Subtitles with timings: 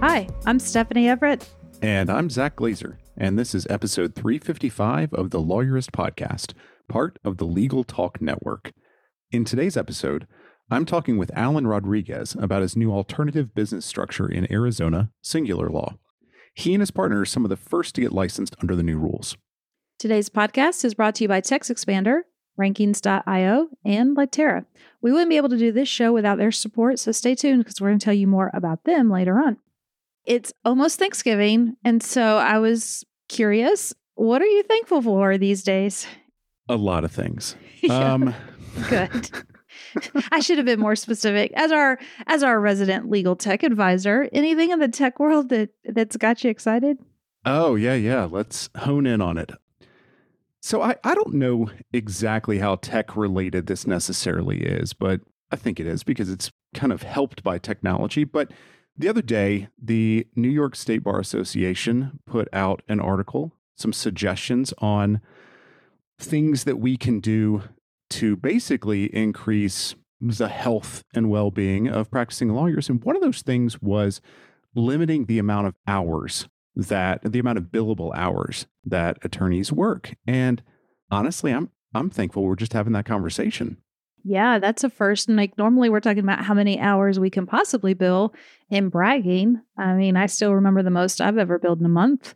[0.00, 1.48] Hi, I'm Stephanie Everett.
[1.82, 6.52] And I'm Zack Glaser, and this is episode 355 of the Lawyerist Podcast,
[6.88, 8.72] part of the Legal Talk Network.
[9.32, 10.28] In today's episode,
[10.70, 15.96] I'm talking with Allen Rodriguez about his new alternative business structure in Arizona, Singular Law.
[16.54, 18.98] He and his partner are some of the first to get licensed under the new
[18.98, 19.36] rules.
[19.98, 22.20] Today's podcast is brought to you by TextExpander,
[22.56, 24.64] Rankings.io, and Litera.
[25.02, 27.80] We wouldn't be able to do this show without their support, so stay tuned because
[27.80, 29.56] we're going to tell you more about them later on.
[30.28, 36.06] It's almost Thanksgiving, and so I was curious, what are you thankful for these days?
[36.68, 37.56] A lot of things.
[37.80, 38.12] Yeah.
[38.14, 38.34] Um,
[38.90, 39.30] Good.
[40.32, 41.52] I should have been more specific.
[41.54, 46.16] As our as our resident legal tech advisor, anything in the tech world that that's
[46.16, 46.98] got you excited?
[47.44, 48.24] oh, yeah, yeah.
[48.24, 49.52] Let's hone in on it.
[50.60, 55.20] So I, I don't know exactly how tech related this necessarily is, but
[55.52, 58.24] I think it is because it's kind of helped by technology.
[58.24, 58.50] But
[58.98, 64.74] the other day, the New York State Bar Association put out an article, some suggestions
[64.78, 65.20] on
[66.18, 67.62] things that we can do
[68.10, 72.88] to basically increase the health and well being of practicing lawyers.
[72.88, 74.20] And one of those things was
[74.74, 80.14] limiting the amount of hours that the amount of billable hours that attorneys work.
[80.26, 80.62] And
[81.10, 83.78] honestly, I'm I'm thankful we're just having that conversation.
[84.28, 85.28] Yeah, that's a first.
[85.28, 88.34] And like normally we're talking about how many hours we can possibly bill
[88.70, 89.60] and bragging.
[89.78, 92.34] I mean, I still remember the most I've ever billed in a month.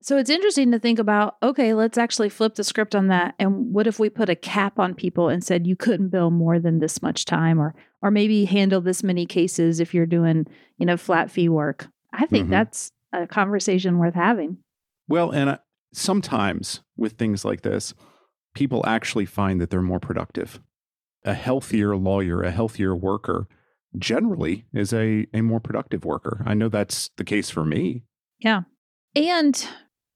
[0.00, 3.34] So it's interesting to think about, okay, let's actually flip the script on that.
[3.38, 6.58] And what if we put a cap on people and said you couldn't bill more
[6.58, 10.86] than this much time or or maybe handle this many cases if you're doing, you
[10.86, 11.88] know, flat fee work.
[12.12, 12.50] I think Mhm.
[12.50, 14.58] that's a conversation worth having.
[15.08, 15.58] Well, and uh,
[15.92, 17.94] sometimes with things like this,
[18.54, 20.60] people actually find that they're more productive.
[21.24, 23.46] A healthier lawyer, a healthier worker
[23.96, 26.42] generally is a, a more productive worker.
[26.46, 28.02] I know that's the case for me.
[28.38, 28.62] Yeah.
[29.16, 29.66] And,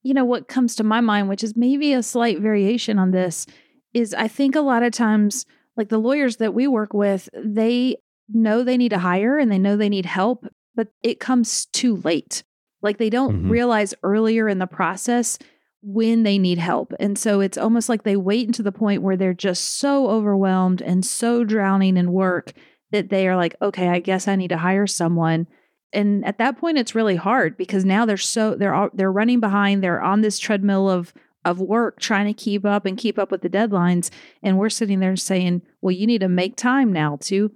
[0.03, 3.45] you know, what comes to my mind, which is maybe a slight variation on this,
[3.93, 7.97] is I think a lot of times, like the lawyers that we work with, they
[8.29, 11.97] know they need to hire and they know they need help, but it comes too
[11.97, 12.43] late.
[12.81, 13.49] Like they don't Mhm.
[13.49, 15.37] realize earlier in the process
[15.83, 16.93] when they need help.
[16.99, 20.81] And so it's almost like they wait until the point where they're just so overwhelmed
[20.81, 22.53] and so drowning in work
[22.91, 25.47] that they are like, okay, I guess I need to hire someone
[25.93, 29.83] and at that point it's really hard because now they're so they're they're running behind
[29.83, 31.13] they're on this treadmill of
[31.45, 34.09] of work trying to keep up and keep up with the deadlines
[34.41, 37.51] and we're sitting there saying well you need to make time now to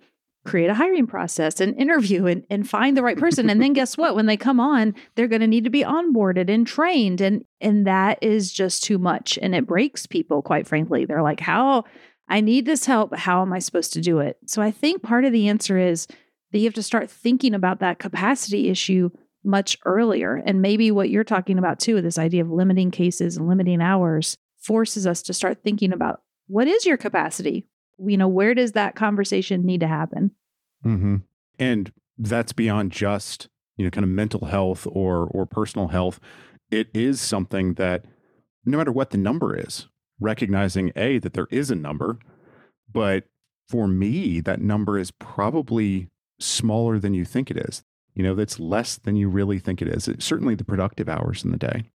[0.47, 3.49] create a hiring process and interview and, and find the right person.
[3.49, 4.15] And then guess what?
[4.15, 7.21] When they come on they're going to need to be onboarded and trained.
[7.21, 11.05] And and that is just too much and it breaks people quite frankly.
[11.05, 11.83] They're like how?
[12.29, 13.15] I need this help.
[13.15, 14.37] How am i supposed to do it?
[14.47, 16.07] So i think part of the answer is
[16.51, 19.09] that you have to start thinking about that capacity issue
[19.43, 20.41] much earlier.
[20.45, 23.81] And maybe what you're talking about too, with this idea of limiting cases and limiting
[23.81, 27.65] hours, forces us to start thinking about what is your capacity?
[27.97, 30.31] You know, where does that conversation need to happen?
[30.85, 31.17] Mm-hmm.
[31.59, 33.47] And that's beyond just
[33.77, 36.19] you know kind of mental health or or personal health.
[36.69, 38.05] It is something that
[38.65, 39.87] no matter what the number is,
[40.19, 42.19] recognizing a that there is a number,
[42.91, 43.25] but
[43.69, 46.09] for me that number is probably
[46.39, 47.83] smaller than you think it is.
[48.13, 50.07] You know, that's less than you really think it is.
[50.07, 51.91] It's certainly the productive hours in the day.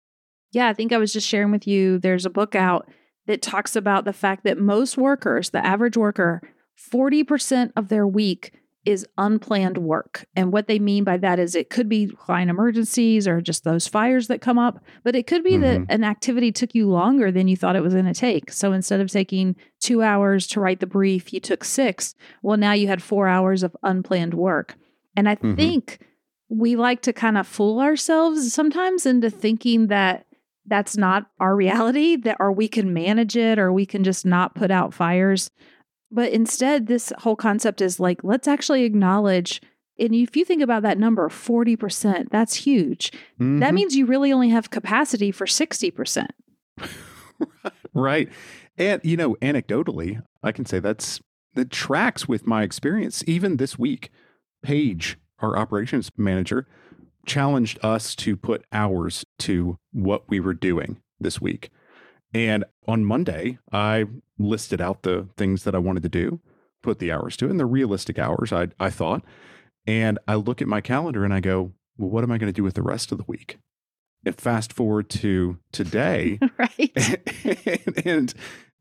[0.52, 1.98] Yeah, I think I was just sharing with you.
[1.98, 2.88] There's a book out
[3.28, 6.42] that talks about the fact that most workers, the average worker,
[6.94, 8.54] 40% of their week
[8.84, 10.26] is unplanned work.
[10.36, 13.88] And what they mean by that is it could be client emergencies or just those
[13.88, 17.48] fires that come up, but it could be that an activity took you longer than
[17.48, 18.52] you thought it was going to take.
[18.52, 22.16] So instead of taking two hours to write the brief, you took six.
[22.42, 24.76] Well, now you had four hours of unplanned work.
[25.16, 25.56] And I Mhm.
[25.56, 26.00] think
[26.50, 30.26] we like to kind of fool ourselves sometimes into thinking that
[30.66, 34.56] that's not our reality that or we can manage it or we can just not
[34.56, 35.50] put out fires
[36.12, 39.62] but instead this whole concept is like let's actually acknowledge
[40.00, 43.74] and if you think about that number 40% that's huge that Mhm.
[43.74, 46.28] means you really only have capacity for 60%
[47.94, 48.30] right.
[48.78, 51.20] And you know, anecdotally, I can say that's
[51.54, 53.24] that tracks with my experience.
[53.28, 54.10] Even this week,
[54.64, 56.66] Paige, our operations manager,
[57.26, 61.70] challenged us to put hours to what we were doing this week.
[62.34, 64.06] And on Monday, I
[64.38, 66.40] listed out the things that I wanted to do,
[66.82, 69.24] put the hours to it, and the realistic hours, I, I thought.
[69.86, 72.56] And I look at my calendar and I go, well, what am I going to
[72.56, 73.58] do with the rest of the week?
[74.26, 76.92] And fast forward to today, right?
[77.46, 78.34] and, and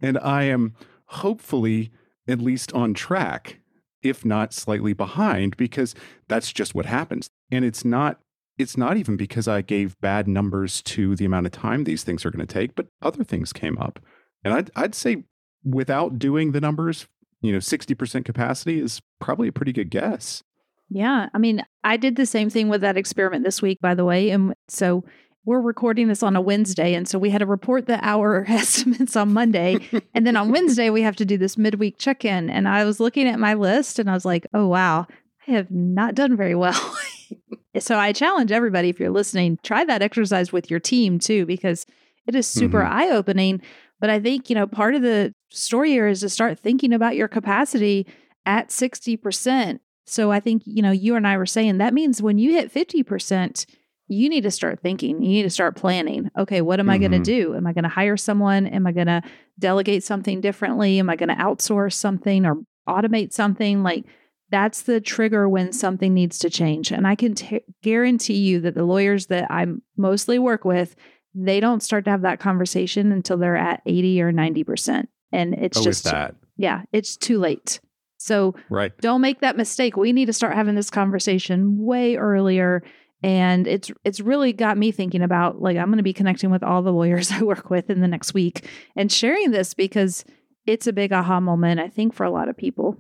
[0.02, 0.74] and I am
[1.06, 1.90] hopefully
[2.28, 3.60] at least on track,
[4.02, 5.94] if not slightly behind, because
[6.28, 7.28] that's just what happens.
[7.50, 8.20] And it's not
[8.60, 12.24] it's not even because I gave bad numbers to the amount of time these things
[12.24, 13.98] are going to take, but other things came up.
[14.44, 15.24] And I'd, I'd say
[15.64, 17.06] without doing the numbers,
[17.40, 20.42] you know, 60% capacity is probably a pretty good guess.
[20.90, 21.28] Yeah.
[21.32, 24.30] I mean, I did the same thing with that experiment this week, by the way.
[24.30, 25.04] And so
[25.44, 26.94] we're recording this on a Wednesday.
[26.94, 29.78] And so we had to report the hour estimates on Monday.
[30.14, 32.50] and then on Wednesday, we have to do this midweek check in.
[32.50, 35.06] And I was looking at my list and I was like, oh, wow,
[35.46, 36.96] I have not done very well.
[37.78, 41.86] so I challenge everybody, if you're listening, try that exercise with your team too, because
[42.26, 42.92] it is super mm-hmm.
[42.92, 43.62] eye opening.
[44.00, 47.16] But I think, you know, part of the story here is to start thinking about
[47.16, 48.06] your capacity
[48.46, 49.80] at 60%.
[50.06, 52.72] So I think, you know, you and I were saying that means when you hit
[52.72, 53.66] 50%,
[54.08, 55.22] you need to start thinking.
[55.22, 56.30] You need to start planning.
[56.36, 56.90] Okay, what am mm-hmm.
[56.90, 57.54] I going to do?
[57.54, 58.66] Am I going to hire someone?
[58.66, 59.22] Am I going to
[59.58, 60.98] delegate something differently?
[60.98, 62.56] Am I going to outsource something or
[62.88, 63.84] automate something?
[63.84, 64.04] Like
[64.50, 66.90] that's the trigger when something needs to change.
[66.90, 69.66] And I can t- guarantee you that the lawyers that I
[69.96, 70.96] mostly work with,
[71.34, 75.06] they don't start to have that conversation until they're at 80 or 90%.
[75.32, 76.34] And it's oh, just that.
[76.56, 77.80] Yeah, it's too late.
[78.18, 78.96] So right.
[78.98, 79.96] don't make that mistake.
[79.96, 82.82] We need to start having this conversation way earlier.
[83.22, 86.62] And it's it's really got me thinking about like I'm going to be connecting with
[86.62, 90.24] all the lawyers I work with in the next week and sharing this because
[90.66, 92.96] it's a big aha moment I think for a lot of people.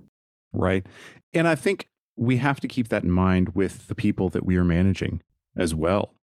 [0.52, 0.86] Right.
[1.32, 4.56] And I think we have to keep that in mind with the people that we
[4.56, 5.22] are managing
[5.56, 6.14] as well.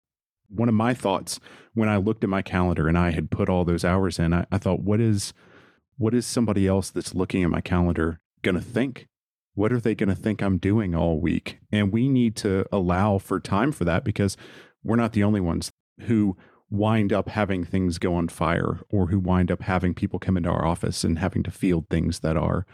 [0.50, 1.40] One of my thoughts
[1.74, 4.46] when I looked at my calendar and I had put all those hours in, I,
[4.52, 5.34] I thought, what is
[5.98, 9.08] what is somebody else that's looking at my calendar to think?
[9.56, 11.60] What are they to think I'm doing all week?
[11.72, 14.38] And we need to allow for time for that because
[14.84, 15.72] we're not the only ones
[16.02, 16.38] who
[16.70, 20.50] wind up having things go on fire or who wind up having people come into
[20.50, 22.66] our office and having to field things that are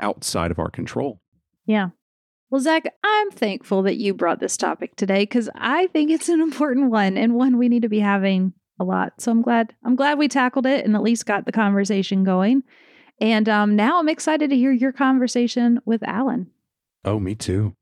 [0.00, 1.20] outside of our control.
[1.66, 1.90] Yeah.
[2.48, 6.40] Well, Zack, I'm thankful that you brought this topic today because I think it's an
[6.40, 9.20] important one and one we need to be having a lot.
[9.20, 12.62] So I'm glad I'm glad we tackled it and at least got the conversation going.
[13.20, 16.50] And um, now I'm excited to hear your conversation with Allen.
[17.04, 17.74] Oh, me too.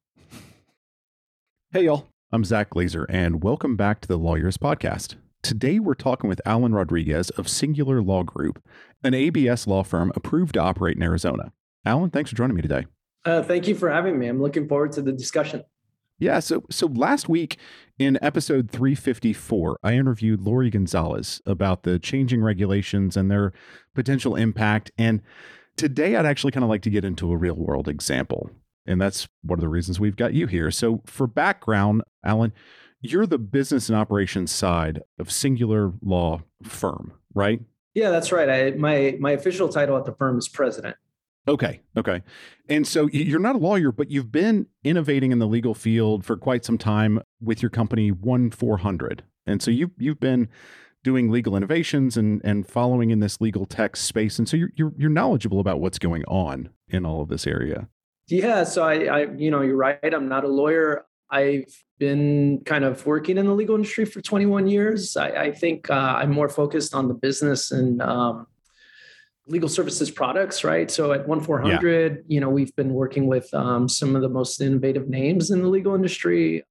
[1.72, 2.06] Hey, y'all.
[2.30, 5.14] I'm Zack Glaser, and welcome back to the Lawyerist Podcast.
[5.42, 8.60] Today, we're talking with Allen Rodriguez of Singular Law Group,
[9.04, 11.52] an ABS law firm approved to operate in Arizona.
[11.84, 12.87] Allen, thanks for joining me today.
[13.25, 14.26] Uh, thank you for having me.
[14.26, 15.65] I'm looking forward to the discussion.
[16.19, 17.59] Yeah, so so last week
[17.99, 23.53] in episode 354, I interviewed Lori Gonzalez about the changing regulations and their
[23.94, 24.93] potential impact.
[24.97, 25.23] And
[25.76, 28.50] today I'd actually kind of like to get into a real world example.
[28.87, 30.71] And that's one of the reasons we've got you here.
[30.71, 32.53] So for background, Allen,
[33.00, 37.61] you're the business and operations side of Singular Law Firm, right?
[37.94, 38.49] Yeah, that's right.
[38.49, 40.97] I, my my official title at the firm is president.
[41.46, 41.81] Okay.
[41.96, 42.23] Okay.
[42.69, 46.37] And so you're not a lawyer, but you've been innovating in the legal field for
[46.37, 49.25] quite some time with your company One Four Hundred.
[49.47, 50.49] And so you've you've been
[51.02, 54.38] doing legal innovations and and following in this legal tech space.
[54.38, 57.88] And so you're you're, you're knowledgeable about what's going on in all of this area.
[58.26, 58.64] Yeah.
[58.64, 59.99] So I, I you know you're right.
[60.02, 61.04] I'm not a lawyer.
[61.30, 65.16] I've been kind of working in the legal industry for 21 years.
[65.16, 68.47] I, I think uh, I'm more focused on the business and um,
[69.46, 70.90] legal services products, right?
[70.90, 74.28] So at one four hundred, you know, we've been working with um, some of the
[74.28, 76.64] most innovative names in the legal industry.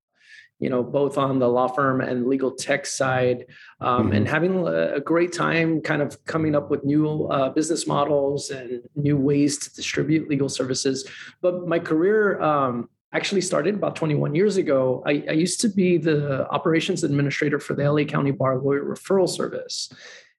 [0.60, 3.48] You know, both on the law firm and legal tech side,
[3.82, 4.14] um, mm-hmm.
[4.14, 8.82] and having a great time, kind of coming up with new uh, business models and
[8.96, 11.06] new ways to distribute legal services.
[11.42, 15.04] But my career um, actually started about 21 years ago.
[15.06, 19.30] I, I, used to be the operations administrator for the LA County Bar Lawyer Referral
[19.30, 19.92] Service.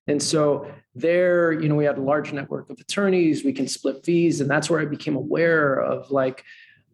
[0.06, 4.04] And so there, you know, we had a large network of attorneys, we can split
[4.04, 4.40] fees.
[4.40, 6.44] And that's where I became aware of like,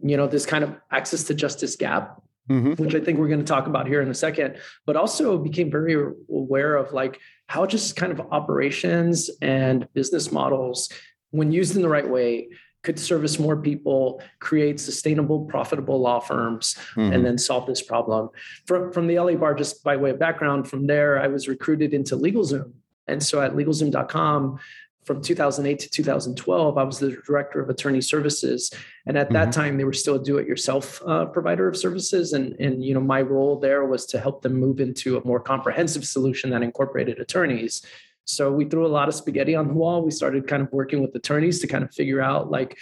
[0.02, 2.82] you know, this kind of access to justice gap, mm-hmm.
[2.82, 5.70] which I think we're going to talk about here in a second, but also became
[5.70, 5.96] very
[6.30, 10.88] aware of like how just kind of operations and business models,
[11.30, 12.48] when used in the right way,
[12.82, 17.12] could service more people, create sustainable, profitable law firms, mm-hmm.
[17.12, 18.30] and then solve this problem.
[18.64, 21.92] From, from the LA bar, just by way of background, from there, I was recruited
[21.92, 22.72] into LegalZoom
[23.06, 24.60] and so at legalzoom.com,
[25.04, 28.72] from 2008 to 2012, I was the director of attorney services,
[29.06, 29.60] and at that mm-hmm.
[29.60, 32.32] time, they were still a do-it-yourself uh, provider of services.
[32.32, 35.40] And and you know, my role there was to help them move into a more
[35.40, 37.84] comprehensive solution that incorporated attorneys.
[38.24, 40.02] So we threw a lot of spaghetti on the wall.
[40.02, 42.78] We started kind of working with attorneys to kind of figure out like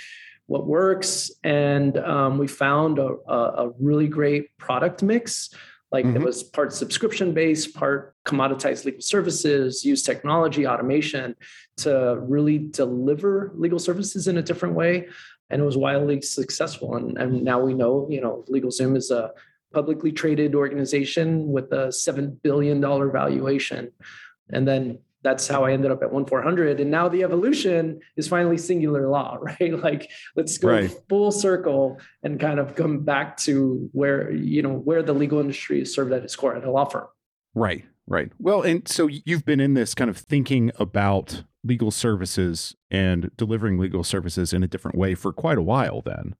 [0.46, 5.50] what works, and um, we found a, a really great product mix
[5.90, 6.16] like mm-hmm.
[6.16, 11.34] it was part subscription based, part commoditized legal services, use technology, automation
[11.78, 15.08] to really deliver legal services in a different way.
[15.50, 16.96] And it was wildly successful.
[16.96, 19.32] And, and now we know, you know, LegalZoom is a
[19.72, 23.90] publicly traded organization with a $7 billion valuation.
[24.50, 26.80] And then that's how I ended up at one four hundred.
[26.80, 29.72] And now the evolution is finally singular law, right?
[29.78, 30.94] Like let's go right.
[31.08, 35.82] full circle and kind of come back to where you know where the legal industry
[35.82, 37.06] is served at its core at a law firm.
[37.54, 38.30] Right, right.
[38.38, 43.78] Well, and so you've been in this kind of thinking about legal services and delivering
[43.78, 46.36] legal services in a different way for quite a while then.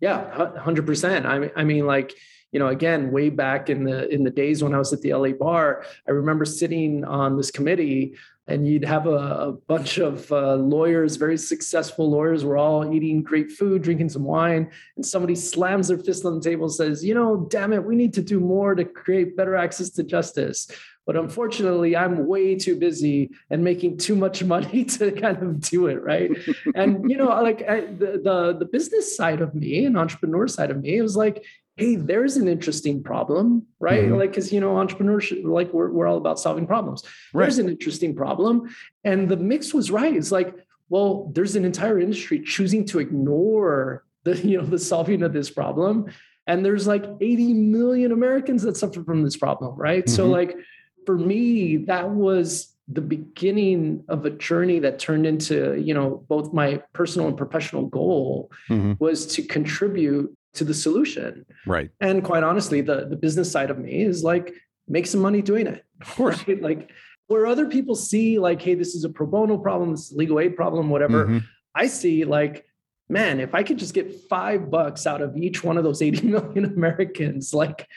[0.00, 1.24] Yeah, hundred percent.
[1.24, 2.14] I mean, I mean, like
[2.56, 5.12] you know, again, way back in the in the days when I was at the
[5.12, 8.14] LA bar, I remember sitting on this committee
[8.46, 9.10] and you'd have a,
[9.48, 14.24] a bunch of uh, lawyers, very successful lawyers, were all eating great food, drinking some
[14.24, 17.84] wine, and somebody slams their fist on the table and says, "You know, damn it,
[17.84, 20.66] we need to do more to create better access to justice."
[21.04, 25.88] But unfortunately, I'm way too busy and making too much money to kind of do
[25.88, 26.30] it, right?
[26.74, 30.70] and you know, like I, the, the the business side of me, and entrepreneur side
[30.70, 31.44] of me, it was like,
[31.76, 34.04] hey, there's an interesting problem, right?
[34.04, 34.16] Mm-hmm.
[34.16, 37.02] Like, because you know, entrepreneurship, like we're we're all about solving problems.
[37.32, 37.44] Right.
[37.44, 40.14] There's an interesting problem, and the mix was right.
[40.14, 40.54] It's like,
[40.88, 45.50] well, there's an entire industry choosing to ignore the you know the solving of this
[45.50, 46.06] problem,
[46.46, 50.04] and there's like 80 million Americans that suffer from this problem, right?
[50.04, 50.14] Mm-hmm.
[50.14, 50.56] So, like,
[51.04, 56.52] for me, that was the beginning of a journey that turned into you know both
[56.52, 58.92] my personal and professional goal mm-hmm.
[58.98, 61.46] was to contribute to the solution.
[61.66, 61.90] Right.
[62.00, 64.52] And quite honestly, the the business side of me is like
[64.88, 65.84] make some money doing it.
[66.02, 66.46] Of course.
[66.46, 66.60] Right?
[66.60, 66.90] Like
[67.26, 70.16] where other people see like, hey, this is a pro bono problem, this is a
[70.16, 71.24] legal aid problem, whatever.
[71.24, 71.38] Mm-hmm.
[71.74, 72.66] I see like,
[73.08, 76.26] man, if I could just get five bucks out of each one of those 80
[76.26, 77.88] million Americans, like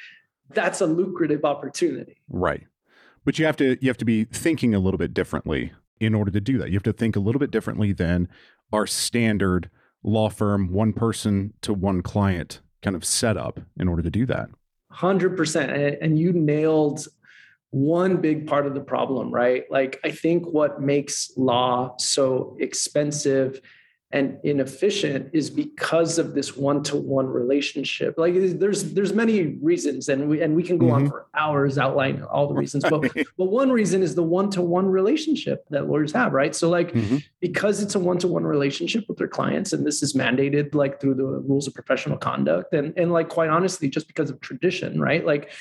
[0.50, 2.22] that's a lucrative opportunity.
[2.30, 2.68] Right.
[3.26, 6.32] But you have to you have to be thinking a little bit differently in order
[6.32, 6.70] to do that.
[6.70, 8.30] You have to think a little bit differently than
[8.72, 9.70] our standard
[10.04, 14.50] law firm, one person to one client kind of setup in order to do that.
[14.94, 15.98] 100%.
[16.02, 17.06] And you nailed
[17.72, 19.66] one big part of the problem, right?
[19.70, 23.62] Like, I think what makes law so expensive
[24.12, 30.42] and inefficient is because of this one-to-one relationship like there's there's many reasons and we
[30.42, 30.96] and we can go mm-hmm.
[30.96, 33.02] on for hours outlining all the reasons but
[33.38, 37.18] but one reason is the one-to-one relationship that lawyers have right so like mm-hmm.
[37.40, 41.24] because it's a one-to-one relationship with their clients and this is mandated like through the
[41.24, 45.52] rules of professional conduct and and like quite honestly just because of tradition right like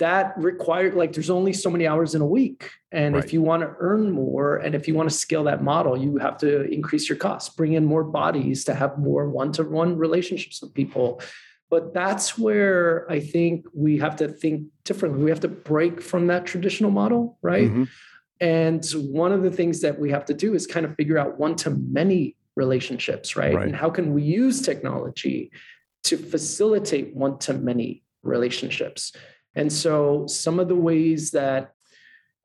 [0.00, 3.24] that required like there's only so many hours in a week and right.
[3.24, 6.16] if you want to earn more and if you want to scale that model you
[6.16, 10.72] have to increase your costs bring in more bodies to have more one-to-one relationships with
[10.74, 11.20] people
[11.68, 16.26] but that's where i think we have to think differently we have to break from
[16.26, 17.84] that traditional model right mm-hmm.
[18.40, 21.38] and one of the things that we have to do is kind of figure out
[21.38, 23.54] one-to-many relationships right?
[23.54, 25.52] right and how can we use technology
[26.02, 29.12] to facilitate one-to-many relationships
[29.54, 31.74] and so, some of the ways that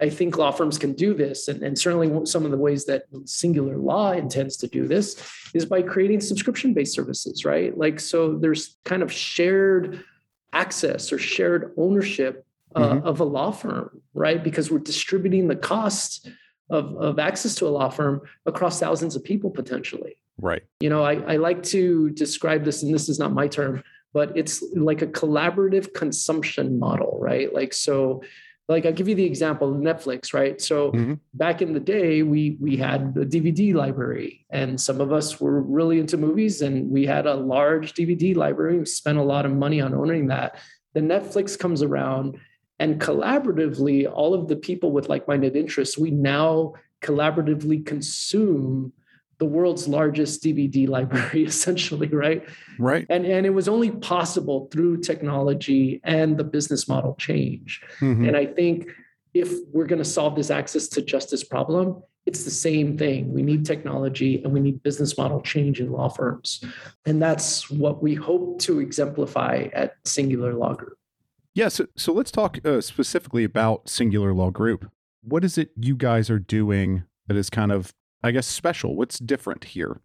[0.01, 3.03] I think law firms can do this, and, and, certainly some of the ways that
[3.23, 5.15] Singular Law intends to do this,
[5.53, 7.77] is by creating subscription based services, right?
[7.77, 10.03] Like, so there's kind of shared
[10.51, 12.45] access or shared ownership
[12.75, 13.07] uh, mm-hmm.
[13.07, 14.43] of a law firm, right?
[14.43, 16.27] Because we're distributing the cost
[16.69, 20.17] of, of access to a law firm across thousands of people potentially.
[20.37, 20.63] Right.
[20.81, 23.81] You know, I, I like to describe this, and this is not my term,
[24.15, 27.53] but it's like a collaborative consumption model, right?
[27.53, 28.23] Like so
[28.69, 30.59] like I'll give you the example of Netflix, right?
[30.59, 31.15] So mm-hmm.
[31.33, 35.61] back in the day, we we had a DVD library, and some of us were
[35.61, 38.79] really into movies, and we had a large DVD library.
[38.79, 40.59] We spent a lot of money on owning that.
[40.93, 42.39] Then Netflix comes around,
[42.79, 48.93] and collaboratively, all of the people with like-minded interests, we now collaboratively consume
[49.37, 52.43] the world's largest DVD library, essentially, right?
[52.79, 53.05] Right.
[53.09, 57.81] And and it was only possible through technology and the business model change.
[57.99, 58.25] Mm-hmm.
[58.25, 58.89] And I think
[59.33, 63.33] if we're going to solve this access to justice problem, it's the same thing.
[63.33, 66.63] We need technology and we need business model change in law firms.
[67.05, 70.97] And that's what we hope to exemplify at Singular Law Group.
[71.53, 74.91] Yeah, so, so let's talk uh, specifically about Singular Law Group.
[75.21, 77.93] What is it you guys are doing that is kind of
[78.25, 78.95] I guess, special?
[78.95, 80.01] What's different here?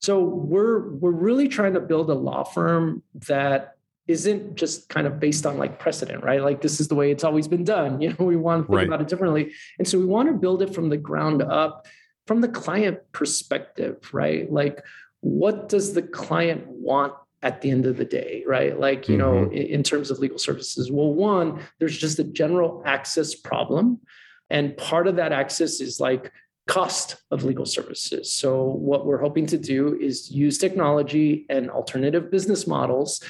[0.00, 3.74] So we're we're really trying to build a law firm that
[4.06, 6.40] isn't just kind of based on like precedent, right?
[6.40, 8.00] Like this is the way it's always been done.
[8.00, 8.86] You know, we want to think Right.
[8.86, 9.52] about it differently.
[9.78, 11.86] And so we want to build it from the ground up,
[12.26, 14.50] from the client perspective, right?
[14.50, 14.82] Like
[15.20, 17.12] what does the client want
[17.42, 18.78] at the end of the day, right?
[18.78, 19.52] Like, you know, mm-hmm.
[19.52, 20.90] in, in terms of legal services.
[20.90, 24.00] Well, one, there's just a general access problem.
[24.48, 26.32] And part of that access is like
[26.68, 28.30] cost of legal services.
[28.30, 33.20] So, what we're hoping to do is use technology and alternative business models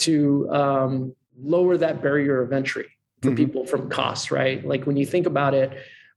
[0.00, 2.86] to um, lower that barrier of entry
[3.22, 3.36] for Mhm.
[3.36, 4.64] people from cost, right?
[4.66, 5.72] Like when you think about it,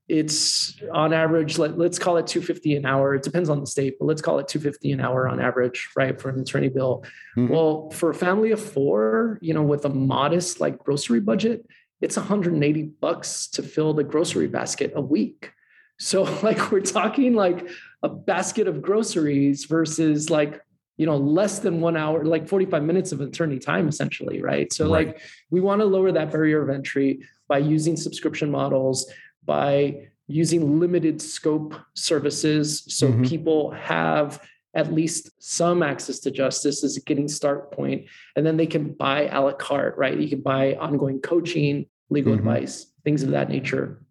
[0.08, 3.14] it's on average, let, let's call it 250 an hour.
[3.14, 6.20] It depends on the state, but let's call it 250 an hour on average, right?
[6.20, 7.04] For an attorney bill.
[7.36, 7.48] Mhm.
[7.48, 11.64] Well, for a family of four, you know, with a modest like grocery budget,
[12.00, 15.52] it's 180 bucks to fill the grocery basket a week.
[16.02, 17.68] So like we're talking like
[18.02, 20.60] a basket of groceries versus like
[20.98, 24.84] you know less than one hour like 45 minutes of attorney time essentially right so
[24.92, 25.06] Right.
[25.06, 29.10] like we want to lower that barrier of entry by using subscription models
[29.44, 33.26] by using limited scope services so Mhm.
[33.26, 34.42] people have
[34.74, 38.04] at least some access to justice as a getting start point
[38.36, 42.32] and then they can buy a la carte right you can buy ongoing coaching legal
[42.34, 42.38] Mhm.
[42.38, 44.01] advice things of that nature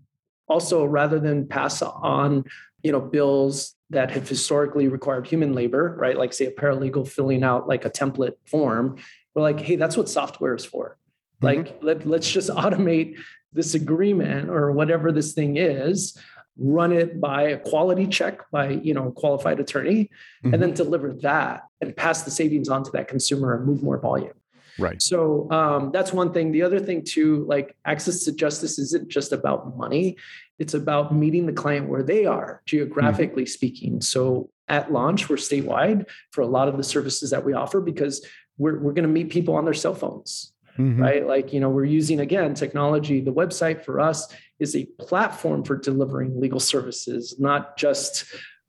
[0.52, 2.44] also rather than pass on
[2.84, 6.18] you know bills that have historically required human labor right?
[6.18, 8.86] Like say a paralegal filling out like a template form
[9.34, 10.98] we're like hey that's what software is for.
[11.42, 13.10] Like let, let's just automate
[13.54, 16.18] this agreement or whatever this thing is
[16.58, 20.02] run it by a quality check by you know a qualified attorney
[20.44, 20.54] Mhm.
[20.54, 24.00] and then deliver that and pass the savings on to that consumer and move more
[24.10, 24.38] volume
[24.80, 25.02] Right.
[25.02, 26.52] so um, that's one thing.
[26.52, 30.18] The other thing too, like access to justice isn't just about money;
[30.60, 34.02] it's about meeting the client where they are geographically speaking.
[34.02, 38.26] So at launch, we're statewide for a lot of the services that we offer because
[38.58, 41.00] we're we're going to meet people on their cell phones, Mhm.
[41.00, 41.26] right?
[41.28, 43.20] Like you know, we're using again technology.
[43.22, 44.28] The website for us
[44.60, 48.26] is a platform for delivering legal services, not just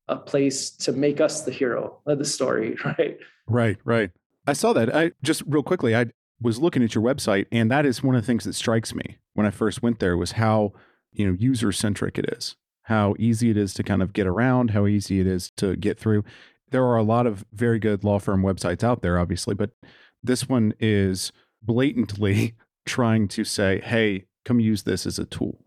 [0.09, 3.17] a place to make us the hero of the story, right?
[3.47, 4.11] Right, right.
[4.45, 4.93] I saw that.
[4.93, 6.07] I just real quickly, I
[6.41, 9.17] was looking at your website, and that is one of the things that strikes me
[9.33, 10.73] when I first went there was how
[11.11, 14.71] you know user centric it is, how easy it is to kind of get around,
[14.71, 16.23] how easy it is to get through.
[16.71, 19.71] There are a lot of very good law firm websites out there, obviously, but
[20.23, 25.62] this one is blatantly trying to say, "Hey, come use this as a tool."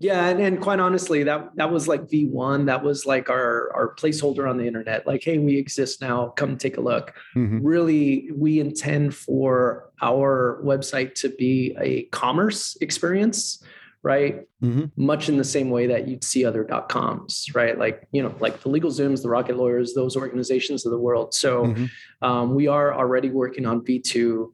[0.00, 2.66] Yeah, and, and quite honestly, that that was like V1.
[2.66, 5.06] That was like our our placeholder on the internet.
[5.06, 6.28] Like, hey, we exist now.
[6.36, 7.14] Come take a look.
[7.36, 7.60] Mhm.
[7.62, 13.62] Really, we intend for our website to be a commerce experience,
[14.02, 14.42] right?
[14.62, 14.90] Mhm.
[14.96, 17.78] Much in the same way that you'd see other dot coms, right?
[17.78, 21.34] Like you know, like the Legal Zooms, the Rocket Lawyers, those organizations of the world.
[21.34, 21.88] So Mhm.
[22.20, 24.52] um, we are already working on V2.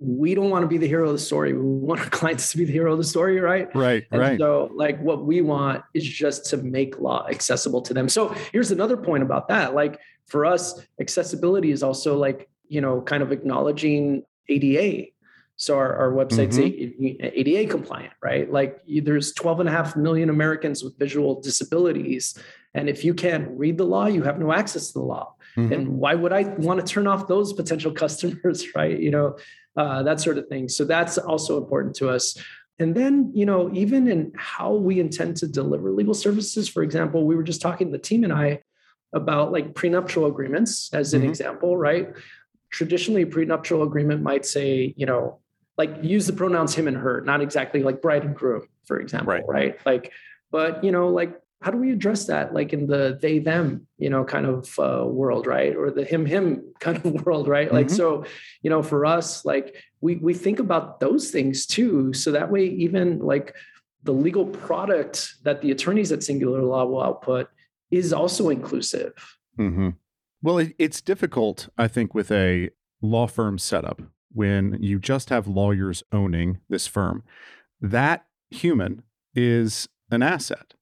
[0.00, 1.52] We don't want to be the hero of the story.
[1.52, 3.74] We want our clients to be the hero of the story, right?
[3.74, 4.38] Right, And right.
[4.38, 8.08] so, like, what we want is just to make law accessible to them.
[8.08, 9.74] So, here's another point about that.
[9.74, 15.08] Like, for us, accessibility is also like, you know, kind of acknowledging ADA.
[15.56, 17.16] So, our, our website's Mm-hmm.
[17.20, 18.50] ADA compliant, right?
[18.50, 22.38] Like, there's 12 and a half million Americans with visual disabilities.
[22.74, 25.34] And if you can't read the law, you have no access to the law.
[25.58, 25.72] Mhm.
[25.72, 28.98] And why would I want to turn off those potential customers, right?
[28.98, 29.36] You know,
[29.76, 30.68] uh, that sort of thing.
[30.68, 32.36] So that's also important to us.
[32.78, 37.24] And then, you know, even in how we intend to deliver legal services, for example,
[37.26, 38.60] we were just talking, the team and I,
[39.12, 41.28] about like prenuptial agreements as an Mhm.
[41.28, 42.12] example, right?
[42.70, 45.38] Traditionally, a prenuptial agreement might say, you know,
[45.76, 49.32] like use the pronouns him and her, not exactly like bride and groom, for example,
[49.32, 49.44] Right.
[49.48, 49.78] right?
[49.86, 50.12] Like,
[50.52, 54.08] but, you know, like how do we address that like in the they them you
[54.08, 57.86] know kind of uh, world right or the him him kind of world right like
[57.88, 57.96] Mhm.
[57.96, 58.24] so
[58.62, 62.64] you know for us like we we think about those things too so that way
[62.66, 63.54] even like
[64.04, 67.48] the legal product that the attorneys at singular law will output
[67.90, 69.12] is also inclusive
[69.58, 69.90] mm-hmm.
[70.40, 72.70] Well, it, it's difficult, I think, with a
[73.02, 74.00] law firm setup
[74.32, 77.24] when you just have lawyers owning this firm.
[77.80, 79.02] That human
[79.34, 80.74] is an asset.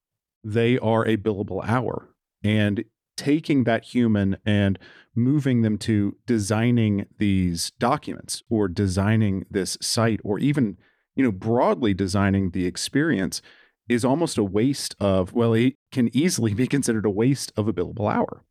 [0.46, 2.08] They are a billable hour.
[2.44, 2.84] And
[3.16, 4.78] taking that human and
[5.14, 10.76] moving them to designing these documents or designing this site or even
[11.14, 13.40] you know broadly designing the experience
[13.88, 17.72] is almost a waste of well it can easily be considered a waste of a
[17.72, 18.44] billable hour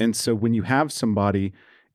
[0.00, 1.52] and so when you have somebody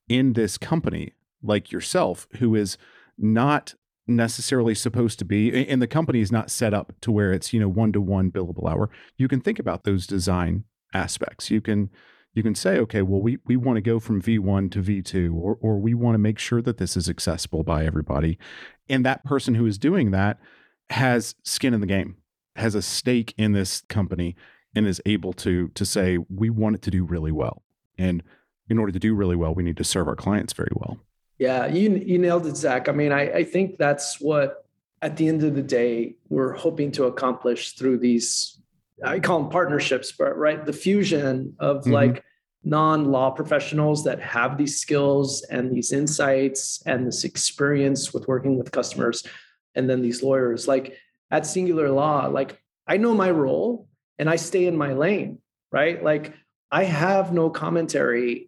[0.08, 2.78] in this company like yourself who is
[3.18, 3.74] not
[4.08, 7.60] necessarily supposed to be and the company is not set up to where it's you
[7.60, 11.50] know one to one billable hour you can think about those design aspects.
[11.50, 11.90] You can
[12.34, 15.58] you can say, okay, well, we, we want to go from V1 to V2, or,
[15.60, 18.40] or we want to make sure that this is accessible by everybody.
[18.88, 20.40] And that person who is doing that
[20.92, 22.16] has skin in the game,
[22.56, 24.38] has a stake in this company,
[24.74, 27.64] and is able to to say, we want it to do really well.
[27.98, 28.24] And
[28.70, 31.00] in order to do really well, we need to serve our clients very well.
[31.42, 32.88] Yeah, you you nailed it, Zack.
[32.88, 34.64] I mean, I, I think that's what
[35.02, 38.62] at the end of the day we're hoping to accomplish through these
[39.04, 41.94] I call them partnerships, but right, the fusion of mm-hmm.
[41.94, 42.24] like
[42.64, 48.72] non-law professionals that have these skills and these insights and this experience with working with
[48.72, 49.26] customers,
[49.74, 50.68] and then these lawyers.
[50.68, 50.96] Like
[51.32, 53.88] at Singular Law, like I know my role
[54.20, 55.40] and I stay in my lane,
[55.72, 56.04] right?
[56.04, 56.36] Like
[56.72, 58.48] I have no commentary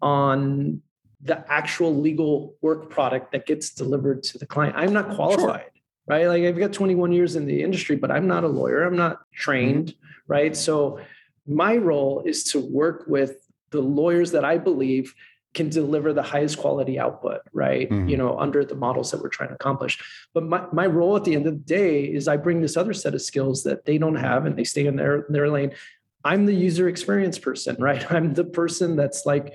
[0.00, 0.82] on
[1.22, 4.74] the actual legal work product that gets delivered to the client.
[4.76, 5.60] I'm not qualified.
[5.60, 5.72] Sure
[6.06, 6.26] right?
[6.26, 8.84] Like I've got 21 years in the industry, but I'm not a lawyer.
[8.84, 10.32] I'm not trained, mm-hmm.
[10.32, 10.56] right?
[10.56, 11.00] So
[11.46, 13.36] my role is to work with
[13.70, 15.14] the lawyers that I believe
[15.54, 17.88] can deliver the highest quality output, right?
[17.88, 18.08] Mm-hmm.
[18.08, 20.02] You know, under the models that we're trying to accomplish.
[20.32, 22.94] But my, my role at the end of the day is I bring this other
[22.94, 25.72] set of skills that they don't have and they stay in their, their lane.
[26.24, 28.10] I'm the user experience person, right?
[28.10, 29.54] I'm the person that's like,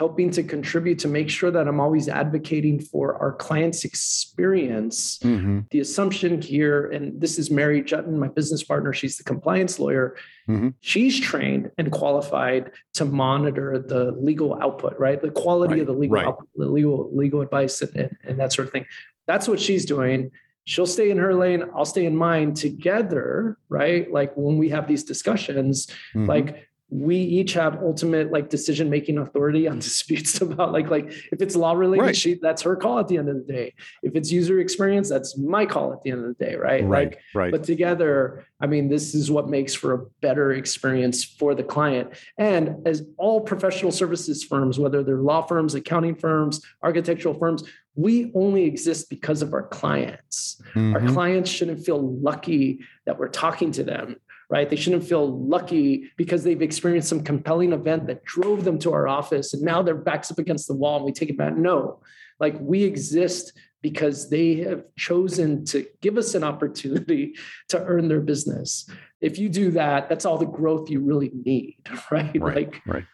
[0.00, 5.18] helping to contribute to make sure that I'm always advocating for our clients' experience.
[5.18, 5.58] Mm-hmm.
[5.70, 10.16] The assumption here, and this is Mary Juetten, my business partner, she's the compliance lawyer.
[10.48, 10.70] Mm-hmm.
[10.80, 15.20] She's trained and qualified to monitor the legal output, right?
[15.20, 15.80] The quality right.
[15.82, 16.28] of the legal right.
[16.28, 18.86] output, the legal legal advice and, and, and that sort of thing.
[19.26, 20.30] That's what she's doing
[20.64, 24.86] she'll stay in her lane i'll stay in mine together right like when we have
[24.86, 26.26] these discussions mm-hmm.
[26.26, 31.40] like we each have ultimate like decision making authority on disputes about like like if
[31.40, 32.16] it's law related right.
[32.16, 33.72] she that's her call at the end of the day
[34.02, 37.10] if it's user experience that's my call at the end of the day right right
[37.10, 41.54] like right but together i mean this is what makes for a better experience for
[41.54, 47.34] the client and as all professional services firms whether they're law firms accounting firms architectural
[47.34, 47.64] firms
[47.96, 50.62] we only exist because of our clients.
[50.74, 50.94] Mm-hmm.
[50.94, 54.16] Our clients shouldn't feel lucky that we're talking to them
[54.50, 54.68] right?
[54.68, 59.06] They shouldn't feel lucky because they've experienced some compelling event that drove them to our
[59.08, 61.56] office and now their back's up against the wall and we take it back.
[61.56, 62.00] No,
[62.40, 67.34] like we exist because they have chosen to give us an opportunity
[67.68, 68.90] to earn their business.
[69.20, 71.78] If you do that, that's all the growth you really need,
[72.10, 72.36] right?
[72.38, 72.56] Right.
[72.56, 73.04] Like, right.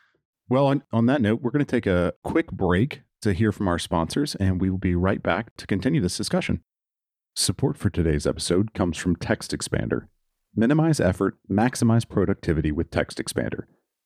[0.49, 3.66] Well, on, on that note, we're going to take a quick break to hear from
[3.66, 6.62] our sponsors, and we will be right back to continue this discussion.
[7.35, 10.07] Support for today's episode comes from TextExpander.
[10.59, 13.64] Minimize effort, maximize productivity with TextExpander.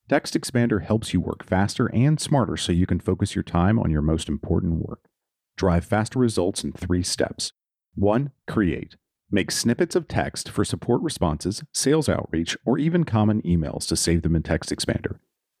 [0.09, 3.89] Text Expander helps you work faster and smarter so you can focus your time on
[3.89, 5.07] your most important work.
[5.55, 7.53] Drive faster results in three steps.
[7.95, 8.31] 1.
[8.49, 8.97] Create.
[9.31, 14.21] Make snippets of text for support responses, sales outreach, or even common emails to save
[14.21, 15.19] them in TextExpander.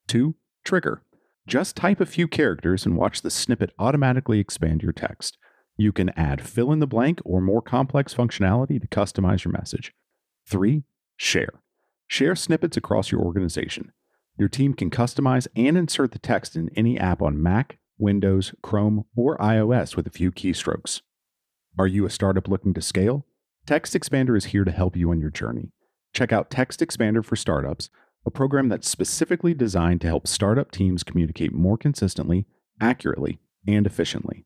[0.09, 0.35] 2.
[0.65, 1.03] Trigger.
[1.47, 5.37] Just type a few characters and watch the snippet automatically expand your text.
[5.77, 9.93] You can add fill in the blank or more complex functionality to customize your message.
[10.45, 10.83] Three,
[11.17, 11.61] share.
[12.07, 13.91] Share snippets across your organization.
[14.37, 19.05] Your team can customize and insert the text in any app on Mac, Windows, Chrome,
[19.15, 21.01] or iOS with a few keystrokes.
[21.77, 23.25] Are you a startup looking to scale?
[23.67, 25.71] TextExpander is here to help you on your journey.
[26.13, 27.89] Check out TextExpander for Startups,
[28.25, 32.45] a program that's specifically designed to help startup teams communicate more consistently,
[32.79, 34.45] accurately, and efficiently.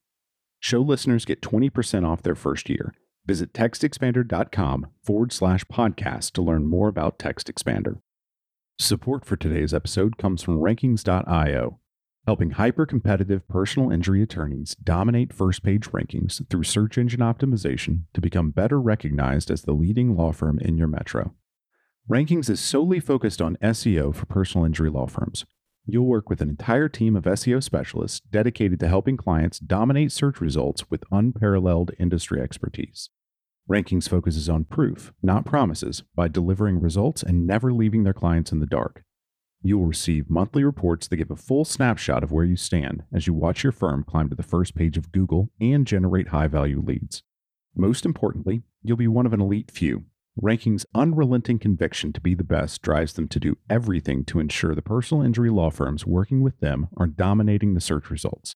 [0.60, 2.94] Show listeners get 20% off their first year.
[3.26, 8.00] Visit textexpander.com forward slash podcast to learn more about TextExpander.
[8.78, 11.80] Support for today's episode comes from Rankings.io,
[12.28, 18.22] helping hyper competitive personal injury attorneys dominate first page rankings through search engine optimization to
[18.22, 21.34] become better recognized as the leading law firm in your metro.
[22.08, 25.46] Rankings is solely focused on SEO for personal injury law firms.
[25.88, 30.42] You'll work with an entire team of SEO specialists dedicated to helping clients dominate search
[30.42, 33.10] results with unparalleled industry expertise.
[33.70, 38.60] Rankings focuses on proof, not promises, by delivering results and never leaving their clients in
[38.60, 39.04] the dark.
[39.64, 43.26] You will receive monthly reports that give a full snapshot of where you stand as
[43.26, 46.80] you watch your firm climb to the first page of Google and generate high value
[46.80, 47.24] leads.
[47.76, 50.06] Most importantly, you'll be one of an elite few.
[50.40, 54.84] Rankings' unrelenting conviction to be the best drives them to do everything to ensure the
[54.84, 58.54] personal injury law firms working with them are dominating the search results.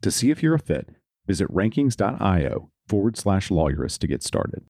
[0.00, 0.88] To see if you're a fit,
[1.26, 4.64] visit rankings.io forward slash lawyerist to get started.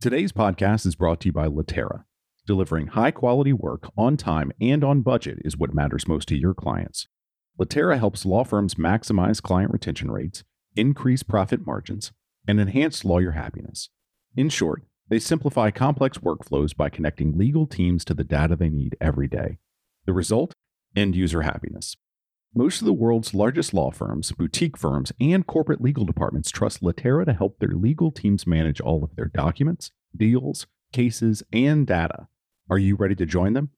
[0.00, 2.04] Today's podcast is brought to you by Litera.
[2.46, 6.54] Delivering high quality work on time and on budget is what matters most to your
[6.54, 7.08] clients.
[7.58, 10.44] Litera helps law firms maximize client retention rates,
[10.76, 12.12] increase profit margins,
[12.46, 13.88] and enhance lawyer happiness.
[14.36, 18.96] In short, they simplify complex workflows by connecting legal teams to the data they need
[19.00, 19.58] every day.
[20.04, 20.52] The result?
[20.94, 21.96] End user happiness.
[22.58, 27.26] Most of the world's largest law firms, boutique firms, and corporate legal departments trust Litera
[27.26, 32.28] to help their legal teams manage all of their documents, deals, cases, and data.
[32.70, 33.72] Are you ready to join them?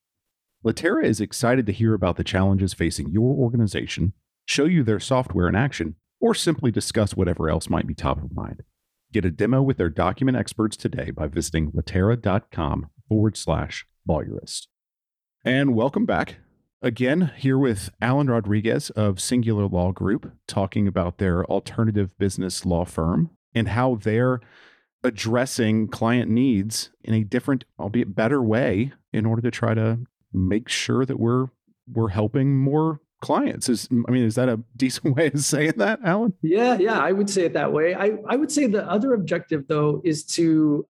[0.62, 4.12] Litera is excited to hear about the challenges facing your organization,
[4.44, 8.32] show you their software in action, or simply discuss whatever else might be top of
[8.32, 8.62] mind.
[9.12, 14.68] Get a demo with their document experts today by visiting litera.com forward slash lawyerist.
[15.44, 16.36] And welcome back.
[16.80, 22.84] Again, here with Allen Rodriguez of Singular Law Group, talking about their alternative business law
[22.84, 24.40] firm and how they're
[25.02, 30.00] addressing client needs in a different, albeit better way in order to try to
[30.32, 31.46] make sure that we're
[31.92, 33.68] we're helping more clients.
[33.68, 36.34] Is I mean, is that a decent way of saying that, Allen?
[36.42, 37.94] Yeah, yeah, I would say it that way.
[37.94, 40.86] I, I would say the other objective though is to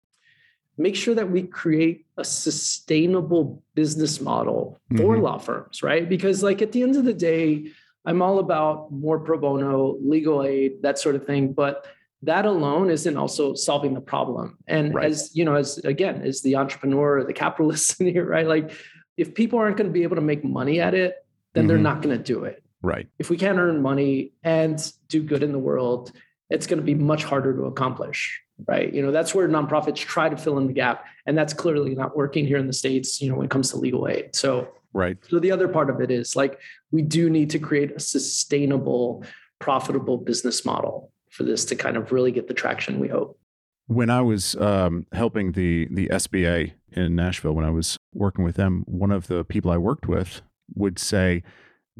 [0.79, 5.23] make sure that we create a sustainable business model for mm-hmm.
[5.23, 6.09] law firms, right?
[6.09, 7.73] Because like at the end of the day,
[8.05, 11.53] I'm all about more pro bono, legal aid, that sort of thing.
[11.53, 11.87] But
[12.23, 14.59] that alone isn't also solving the problem.
[14.67, 15.07] And right.
[15.07, 18.47] as you know, as again, as the entrepreneur, or the capitalist in here, right?
[18.47, 18.71] Like
[19.17, 21.17] if people aren't going to be able to make money at it,
[21.55, 21.69] then mm-hmm.
[21.69, 22.63] they're not going to do it.
[22.83, 23.09] Right.
[23.19, 26.13] If we can't earn money and do good in the world,
[26.49, 28.41] it's going to be much harder to accomplish.
[28.67, 28.93] Right.
[28.93, 31.05] You know, that's where nonprofits try to fill in the gap.
[31.27, 33.77] And that's clearly not working here in the States, you know, when it comes to
[33.77, 34.35] legal aid.
[34.35, 35.17] So, right.
[35.29, 36.59] So the other part of it is like
[36.91, 39.25] we do need to create a sustainable,
[39.61, 43.39] profitable business model for this to kind of really get the traction we hope.
[43.87, 48.57] When I was um, helping the the SBA in Nashville, when I was working with
[48.57, 50.43] them, one of the people I worked with
[50.75, 51.43] would say,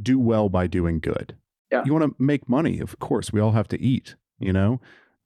[0.01, 1.35] "Do well by doing good."
[1.73, 1.85] Yeah.
[1.85, 3.33] You want to make money, of course.
[3.33, 4.81] We all have to eat, you know,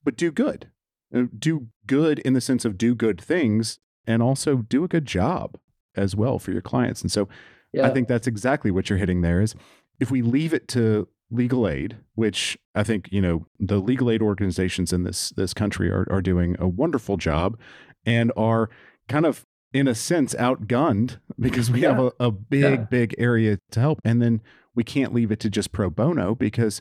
[0.05, 0.71] but do good.
[1.15, 5.07] Uh, do good in the sense of do good things, and also do a good
[5.07, 5.59] job
[5.95, 7.03] as well for your clients.
[7.03, 7.29] And so,
[7.73, 7.87] yeah.
[7.87, 9.41] I think that's exactly what you're hitting there.
[9.41, 9.55] Is
[10.01, 14.23] if we leave it to legal aid, which I think you know the legal aid
[14.23, 17.59] organizations in this this country are are doing a wonderful job,
[18.05, 18.71] and are
[19.09, 21.95] kind of in a sense outgunned because we yeah.
[21.95, 22.77] have a, a big yeah.
[22.77, 24.43] big area to help, and then
[24.75, 26.81] we can't leave it to just pro bono because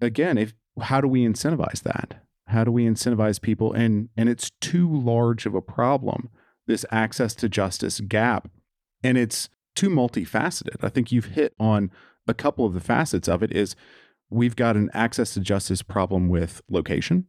[0.00, 2.22] again, if how do we incentivize that?
[2.46, 3.72] How do we incentivize people?
[3.72, 6.30] And and it's too large of a problem.
[6.66, 8.50] This access to justice gap,
[9.02, 10.82] and it's too multifaceted.
[10.82, 11.90] I think you've hit on
[12.26, 13.76] a couple of the facets of it is
[14.30, 17.26] we've got an access to justice problem with location.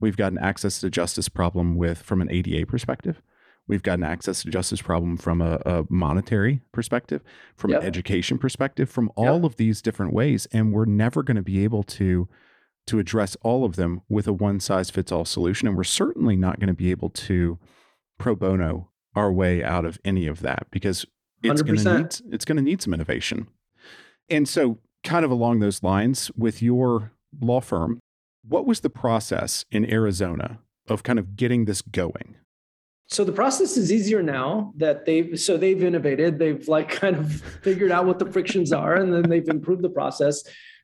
[0.00, 3.20] We've got an access to justice problem with from an ADA perspective.
[3.66, 7.22] We've got an access to justice problem from a, a monetary perspective,
[7.54, 7.82] from yep.
[7.82, 9.44] an education perspective, from all yep.
[9.44, 10.46] of these different ways.
[10.52, 12.28] And we're never going to be able to
[12.88, 15.68] to address all of them with a one size fits all solution.
[15.68, 17.58] And we're certainly not going to be able to
[18.18, 21.06] pro bono our way out of any of that because
[21.42, 23.48] it's going to need it's going to need some innovation.
[24.28, 28.00] And so, kind of along those lines, with your law firm,
[28.46, 32.36] what was the process in Arizona of kind of getting this going?
[33.10, 37.32] So the process is easier now that they've so they've innovated, they've like kind of
[37.62, 40.42] figured out what the frictions are, and then they've improved the process.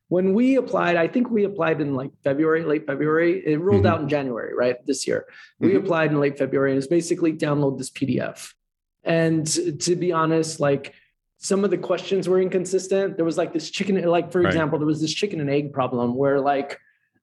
[0.09, 3.43] When we applied, I think we applied in like February, late February.
[3.45, 3.87] It rolled mm-hmm.
[3.87, 4.77] out in January, right?
[4.87, 5.27] This year.
[5.59, 5.79] We mm-hmm.
[5.79, 8.53] applied in late February, and it's basically download this PDF.
[9.03, 9.47] And
[9.81, 10.95] to be honest, like
[11.39, 13.17] some of the questions were inconsistent.
[13.17, 14.47] There was like this chicken, like for right.
[14.47, 16.79] example, there was this chicken and egg problem where like,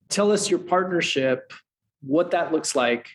[0.10, 1.54] tell us your partnership,
[2.02, 3.10] what that looks like,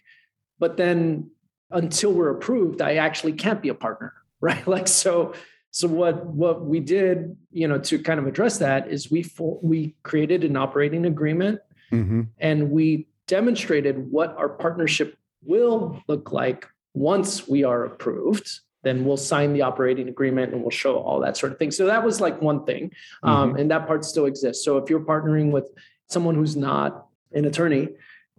[0.59, 1.31] but then
[1.71, 4.67] until we're approved, I actually can't be a partner, right?
[4.67, 5.35] Like so.
[5.77, 9.95] So what what we did, you know, to kind of address that is we we
[10.05, 11.61] created an operating agreement,
[11.93, 12.23] mm-hmm.
[12.39, 19.17] and we demonstrated what our partnership will look like once we are approved then we'll
[19.17, 21.73] sign the operating agreement and we'll show all that sort of thing.
[21.73, 22.93] So that was like one thing.
[23.25, 23.59] Um, mm-hmm.
[23.59, 24.65] And that part still exists.
[24.65, 25.69] So if you're partnering with
[26.09, 27.89] someone who's not an attorney,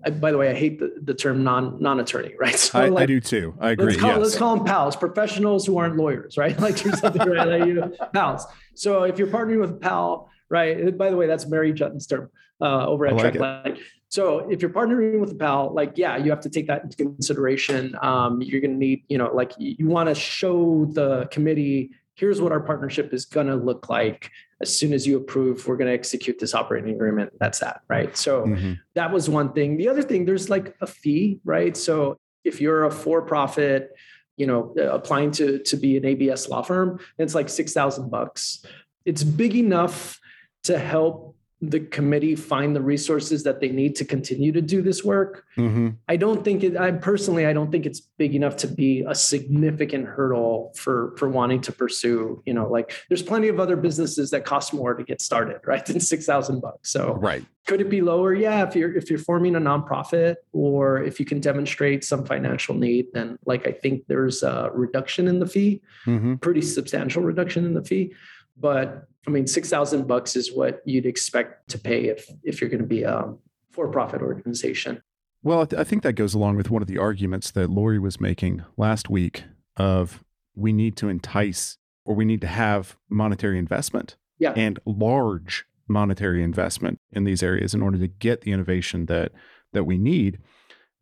[0.05, 2.55] I, by the way, I hate the, the term non non attorney, right?
[2.55, 3.55] So I, like, I, do too.
[3.59, 3.87] I agree.
[3.87, 4.19] Let's call, yes.
[4.19, 6.57] let's call them pals, professionals who aren't lawyers, right?
[6.67, 7.47] Like or something, right?
[7.47, 8.45] Like, you know, pals.
[8.73, 10.95] So if you're partnering with a pal, right?
[10.97, 12.29] By the way, that's Mary Juetten's term
[12.61, 13.79] uh, over at like Traklight.
[14.09, 16.95] So if you're partnering with a pal, like, yeah, you have to take that into
[16.97, 17.97] consideration.
[18.01, 22.41] Um, you're going to need, you know, like you want to show the committee, here's
[22.41, 24.31] what our partnership is going to look like.
[24.59, 27.31] As soon as you approve, we're going to execute this operating agreement.
[27.39, 27.81] That's that.
[27.87, 28.17] Right.
[28.17, 28.73] So mm-hmm.
[28.95, 29.77] that was one thing.
[29.77, 31.77] The other thing, there's like a fee, right?
[31.77, 33.91] So if you're a for profit,
[34.35, 38.65] you know, applying to, to be an ABS law firm, it's like 6,000 bucks.
[39.05, 40.19] It's big enough
[40.63, 45.03] to help the committee find the resources that they need to continue to do this
[45.03, 45.43] work.
[45.57, 45.89] Mm-hmm.
[46.07, 46.77] I don't think it.
[46.77, 51.27] I personally, I don't think it's big enough to be a significant hurdle for for
[51.27, 52.43] wanting to pursue.
[52.45, 55.83] You know, like there's plenty of other businesses that cost more to get started, right?
[55.85, 56.91] Than six thousand bucks.
[56.91, 57.43] So Right.
[57.65, 58.35] could it be lower?
[58.35, 62.75] Yeah, if you're if you're forming a nonprofit or if you can demonstrate some financial
[62.75, 66.35] need, then like I think there's a reduction in the fee, Mm-hmm.
[66.35, 68.13] pretty substantial reduction in the fee.
[68.59, 72.69] But I mean, six thousand bucks is what you'd expect to pay if if you're
[72.69, 73.39] going to be a um,
[73.71, 75.01] for-profit organization.
[75.43, 77.99] Well, I, th- I think that goes along with one of the arguments that Lori
[77.99, 79.43] was making last week
[79.75, 80.23] of
[80.55, 84.53] we need to entice or we need to have monetary investment Yeah.
[84.55, 89.31] and large monetary investment in these areas in order to get the innovation that
[89.73, 90.39] that we need.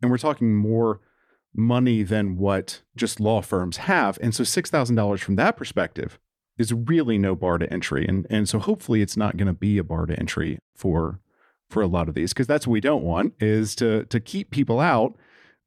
[0.01, 0.99] And we're talking more
[1.55, 4.19] money than what just law firms have.
[4.21, 6.19] And so $6,000 from that perspective
[6.57, 8.05] is really no bar to entry.
[8.07, 11.19] And and so hopefully it's not going to be a bar to entry for
[11.69, 14.51] for a lot of these because that's what we don't want is to to keep
[14.51, 15.15] people out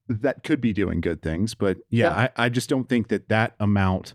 [0.08, 1.54] that could be doing good things.
[1.54, 2.30] But yeah, Yeah.
[2.36, 4.14] I, I just don't think that that amount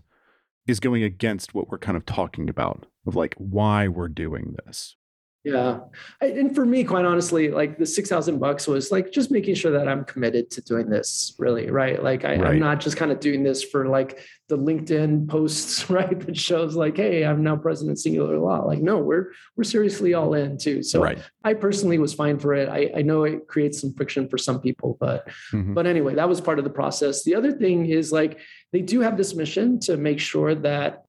[0.66, 4.96] is going against what we're kind of talking about of like why we're doing this.
[5.44, 5.80] Yeah.
[6.22, 9.72] I- And for me, quite honestly, like the 6,000 bucks was like just making sure
[9.72, 12.02] that I'm committed to doing this really, right?
[12.02, 12.46] Like I, Right.
[12.54, 16.18] I'm not just kind of doing this for like the LinkedIn posts, right?
[16.20, 18.64] That shows like, hey, I'm now president singular law.
[18.64, 20.82] Like, no, we're we're seriously all in too.
[20.82, 21.18] So right.
[21.44, 22.68] I personally was fine for it.
[22.70, 25.74] I, I know it creates some friction for some people, but Mhm.
[25.74, 27.22] but anyway, that was part of the process.
[27.22, 28.38] The other thing is like
[28.72, 31.04] they do have this mission to make sure that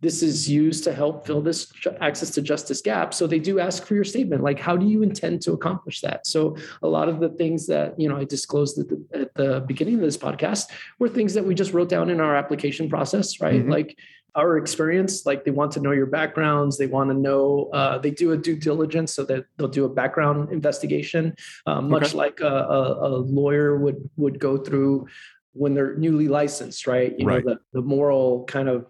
[0.00, 3.12] this is used to help fill this access to justice gap.
[3.12, 6.26] So they do ask for your statement, like how do you intend to accomplish that?
[6.26, 9.60] So a lot of the things that you know I disclosed at the, at the
[9.66, 13.40] beginning of this podcast were things that we just wrote down in our application process,
[13.40, 13.64] right?
[13.64, 13.70] Mhm.
[13.70, 13.98] Like
[14.34, 18.10] our experience, like they want to know your backgrounds, they want to know, uh, they
[18.10, 21.34] do a due diligence so that they'll do a background investigation,
[21.66, 22.16] um, much Okay.
[22.16, 25.08] like a, a, a lawyer would would go through
[25.54, 27.18] when they're newly licensed, right?
[27.18, 27.44] You Right.
[27.44, 28.86] know, the, the moral kind of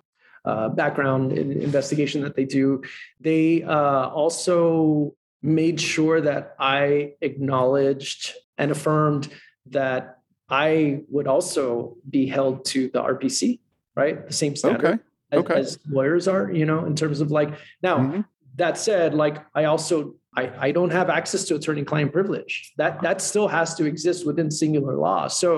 [0.49, 2.83] uh, background in investigation that they do.
[3.21, 9.29] They uh, also made sure that I acknowledged and affirmed
[9.71, 13.61] that I would also be held to the RPC,
[13.95, 14.27] right?
[14.27, 14.99] The same standard Okay.
[15.33, 15.55] as, Okay.
[15.61, 17.51] as lawyers are, you know, in terms of like
[17.83, 18.25] now Mhm.
[18.57, 22.73] that said, like I also I, I don't have access to attorney-client privilege.
[22.77, 25.27] That that still has to exist within singular law.
[25.29, 25.49] So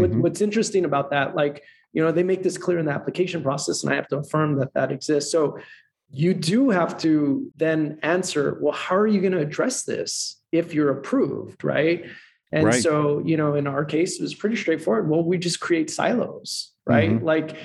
[0.00, 0.20] what, Mhm.
[0.22, 1.56] what's interesting about that, like
[1.92, 4.56] you know, they make this clear in the application process, and I have to affirm
[4.58, 5.32] that that exists.
[5.32, 5.58] So
[6.10, 10.72] you do have to then answer, well, how are you going to address this if
[10.74, 12.04] you're approved, right?
[12.50, 12.82] And Right.
[12.82, 15.08] so, you know, in our case, it was pretty straightforward.
[15.08, 17.10] Well, we just create silos, right?
[17.10, 17.22] Mhm.
[17.22, 17.56] Like,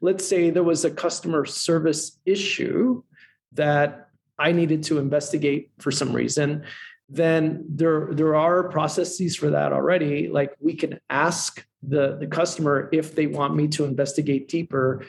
[0.00, 3.02] let's say there was a customer service issue
[3.52, 6.62] that I needed to investigate for some reason,
[7.10, 10.28] then there there are processes for that already.
[10.28, 15.04] Like we can ask the the customer if they want me to investigate deeper.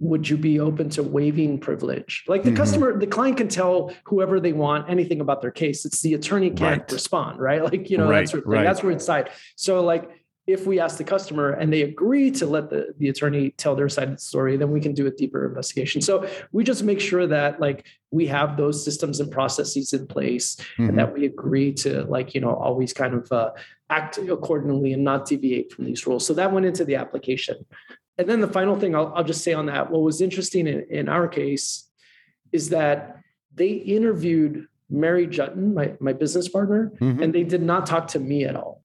[0.00, 2.24] Would you be open to waiving privilege?
[2.26, 2.56] Like the Mhm.
[2.56, 5.86] customer, the client can tell whoever they want anything about their case.
[5.86, 6.92] It's the attorney can't Right.
[6.92, 7.62] respond, right?
[7.72, 8.58] Like you know Right, that sort of thing.
[8.58, 8.64] right.
[8.64, 9.30] That's where it's side.
[9.54, 10.10] So like
[10.46, 13.88] if we ask the customer and they agree to let the, the attorney tell their
[13.88, 16.00] side of the story, then we can do a deeper investigation.
[16.00, 20.56] So we just make sure that like we have those systems and processes in place
[20.78, 20.88] Mhm.
[20.90, 23.50] and that we agree to like, you know, always kind of uh,
[23.90, 26.24] act accordingly and not deviate from these rules.
[26.24, 27.66] So that went into the application.
[28.16, 30.86] And then the final thing I'll, I'll just say on that, what was interesting in,
[30.90, 31.88] in our case
[32.52, 33.18] is that
[33.52, 37.20] they interviewed Mary Juetten, my, my business partner, Mhm.
[37.20, 38.75] and they did not talk to me at all.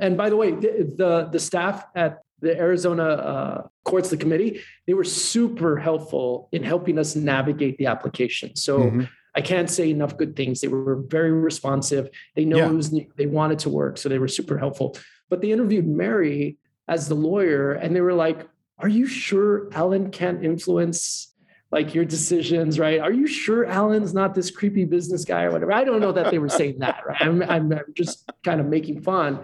[0.00, 4.60] And by the way, the the, the staff at the Arizona uh, courts, the committee,
[4.86, 8.56] they were super helpful in helping us navigate the application.
[8.56, 9.08] So Mhm.
[9.36, 10.60] I can't say enough good things.
[10.60, 12.08] They were very responsive.
[12.34, 12.70] They know Yeah.
[12.70, 13.06] it was new.
[13.16, 14.96] they wanted to work, so they were super helpful.
[15.28, 16.56] But they interviewed Mary
[16.88, 21.26] as the lawyer, and they were like, "Are you sure Allen can't influence?"
[21.72, 22.98] Like your decisions, right?
[22.98, 25.72] Are you sure Allen's not this creepy business guy or whatever?
[25.72, 27.20] I don't know that they were saying that, right?
[27.22, 29.38] I'm, I'm, I'm just kind of making fun.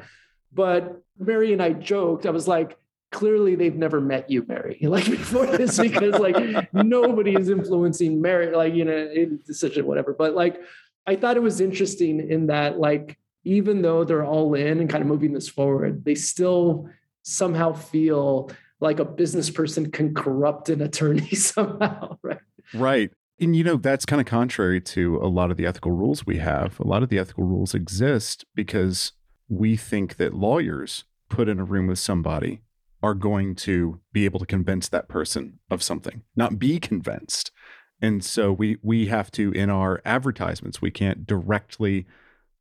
[0.57, 2.25] But Mary and I joked.
[2.25, 2.79] I was like,
[3.13, 8.51] clearly they've never met you, Mary, like before this, because like nobody is influencing Mary,
[8.55, 9.09] like, you know,
[9.47, 10.15] decision, whatever.
[10.15, 10.61] But like,
[11.07, 15.03] I thought it was interesting in that, like, even though they're all in and kind
[15.03, 16.89] of moving this forward, they still
[17.23, 22.41] somehow feel like a business person can corrupt an attorney somehow, right?
[22.75, 23.11] Right.
[23.39, 26.39] And you know, that's kind of contrary to a lot of the ethical rules we
[26.39, 26.81] have.
[26.81, 29.13] A lot of the ethical rules exist because
[29.49, 32.61] we think that lawyers put in a room with somebody
[33.03, 37.51] are going to be able to convince that person of something, not be convinced.
[38.01, 42.07] And so we we have to in our advertisements, we can't directly,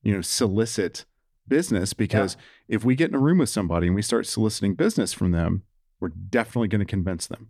[0.01, 1.05] you know, solicit
[1.47, 2.75] business because yeah.
[2.75, 5.63] if we get in a room with somebody and we start soliciting business from them,
[5.99, 7.49] we're definitely going to convince them.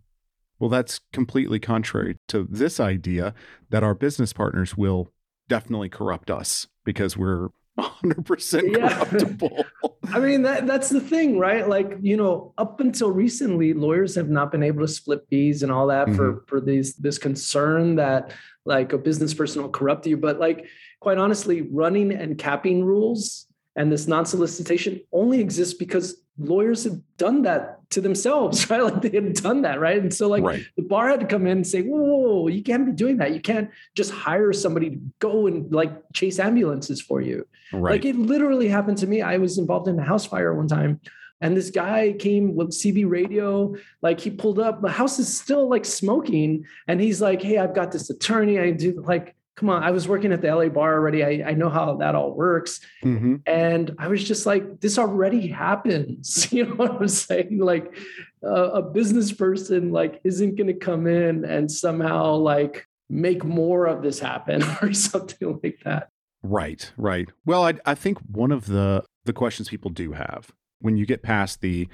[0.59, 3.33] Well, that's completely contrary to this idea
[3.69, 5.11] that our business partners will
[5.47, 7.49] definitely corrupt us because we're
[7.79, 9.65] 100% corruptible.
[10.13, 11.67] I mean, that, that's the thing, right?
[11.67, 15.71] Like, you know, up until recently, lawyers have not been able to split fees and
[15.71, 16.15] all that mm-hmm.
[16.15, 18.31] for, for these, this concern that
[18.65, 20.17] like a business person will corrupt you.
[20.17, 20.67] But like,
[20.99, 23.44] quite honestly, running and capping rules
[23.75, 28.83] and this non-solicitation only exists because lawyers have done that to themselves, right?
[28.83, 30.01] Like they had done that, right?
[30.01, 30.65] And so like right.
[30.75, 33.17] the bar had to come in and say, whoa, whoa, whoa, you can't be doing
[33.17, 33.33] that.
[33.33, 37.47] You can't just hire somebody to go and like chase ambulances for you.
[37.71, 37.91] Right.
[37.91, 39.21] Like it literally happened to me.
[39.21, 40.99] I was involved in a house fire one time.
[41.41, 45.69] And this guy came with CB radio, like he pulled up, the house is still
[45.69, 46.65] like smoking.
[46.87, 48.57] And he's like, Hey, I've got this attorney.
[48.57, 51.23] I do like, come on, I was working at the LA bar already.
[51.23, 52.81] I, I know how that all works.
[53.03, 53.35] Mm-hmm.
[53.45, 56.51] And I was just like, this already happens.
[56.55, 57.59] You know what I'm saying?
[57.59, 57.97] Like
[58.43, 63.87] uh, a business person like isn't going to come in and somehow like make more
[63.87, 66.09] of this happen or something like that.
[66.43, 67.27] Right, right.
[67.45, 71.23] Well, I, I think one of the the questions people do have when you get
[71.23, 71.89] past the,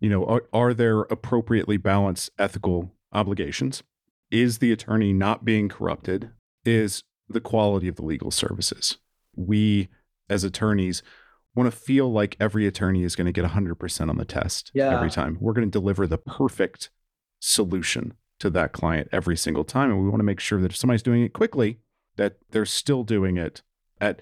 [0.00, 3.82] you know, are, are there appropriately balanced ethical obligations?
[4.30, 6.30] Is the attorney not being corrupted?
[6.64, 8.98] Is the quality of the legal services.
[9.34, 9.88] We,
[10.28, 11.02] as attorneys,
[11.54, 14.94] want to feel like every attorney is going to get 100% on the test yeah.
[14.94, 15.38] every time.
[15.40, 16.90] We're going to deliver the perfect
[17.40, 19.90] solution to that client every single time.
[19.90, 21.78] And we want to make sure that if somebody's doing it quickly,
[22.16, 23.62] that they're still doing it
[24.00, 24.20] at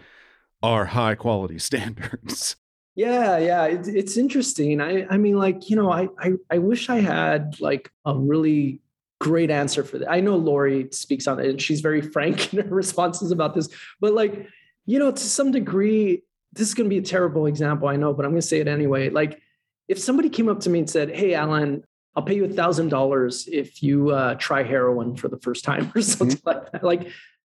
[0.62, 2.57] our high quality standards.
[2.95, 4.80] Yeah, yeah, it's, it's interesting.
[4.80, 8.82] I, I mean, like you know, I, I, I wish I had like a really
[9.22, 10.10] great answer for that.
[10.10, 13.68] I know Lori speaks on it and she's very frank in her responses about this,
[14.00, 14.48] but like,
[14.84, 18.12] you know, to some degree, this is going to be a terrible example, I know,
[18.12, 19.10] but I'm going to say it anyway.
[19.10, 19.40] Like,
[19.86, 21.84] if somebody came up to me and said, Hey, Allen,
[22.16, 25.92] I'll pay you a thousand dollars if you uh, try heroin for the first time
[25.94, 26.48] or something mm-hmm.
[26.48, 26.82] like that.
[26.82, 27.08] Like,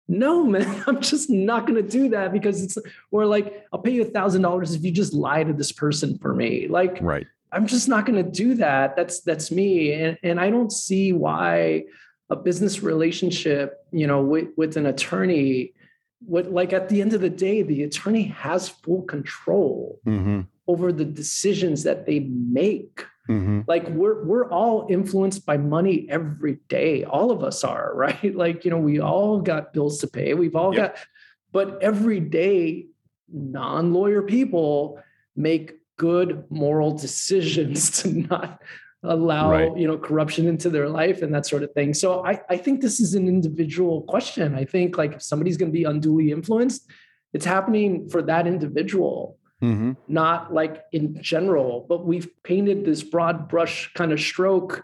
[0.07, 2.79] no, man, I'm just not going to do that because it's,
[3.11, 6.17] or like, I'll pay you a thousand dollars if you just lie to this person
[6.17, 6.67] for me.
[6.67, 7.27] Like, right.
[7.51, 8.95] I'm just not going to do that.
[8.95, 11.85] That's that's me, and and I don't see why
[12.29, 15.73] a business relationship, you know, with with an attorney,
[16.19, 20.41] what like at the end of the day, the attorney has full control mm-hmm.
[20.67, 23.03] over the decisions that they make.
[23.27, 23.61] Mm-hmm.
[23.67, 27.03] Like we're we're all influenced by money every day.
[27.03, 28.35] All of us are, right?
[28.35, 30.33] Like you know, we all got bills to pay.
[30.33, 30.95] We've all yep.
[30.95, 31.05] got,
[31.51, 32.87] but every day,
[33.31, 35.01] non-lawyer people
[35.35, 38.61] make good moral decisions to not
[39.03, 39.77] allow right.
[39.77, 41.93] you know corruption into their life and that sort of thing.
[41.93, 44.55] So i i think this is an individual question.
[44.55, 46.89] I think like if somebody's going to be unduly influenced
[47.33, 49.91] it's happening for that individual mm-hmm.
[50.07, 51.85] not like in general.
[51.87, 54.83] But we've painted this broad brush kind of stroke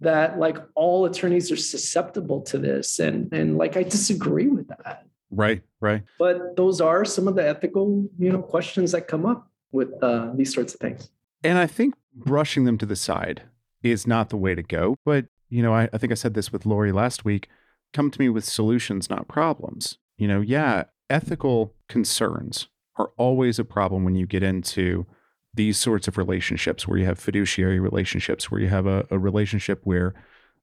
[0.00, 2.98] that like all attorneys are susceptible to this.
[2.98, 5.06] And and like i disagree with that.
[5.30, 6.02] Right right.
[6.18, 10.30] But those are some of the ethical you know questions that come up with uh,
[10.34, 11.10] these sorts of things.
[11.42, 13.42] And I think brushing them to the side
[13.82, 14.96] is not the way to go.
[15.04, 17.48] But, you know, I, I think I said this with Lori last week
[17.92, 19.98] come to me with solutions, not problems.
[20.16, 25.06] You know, yeah, ethical concerns are always a problem when you get into
[25.52, 29.80] these sorts of relationships where you have fiduciary relationships, where you have a, a relationship
[29.84, 30.14] where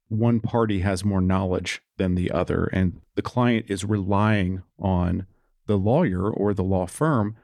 [0.08, 5.26] one party has more knowledge than the other, and the client is relying on
[5.66, 7.36] the lawyer or the law firm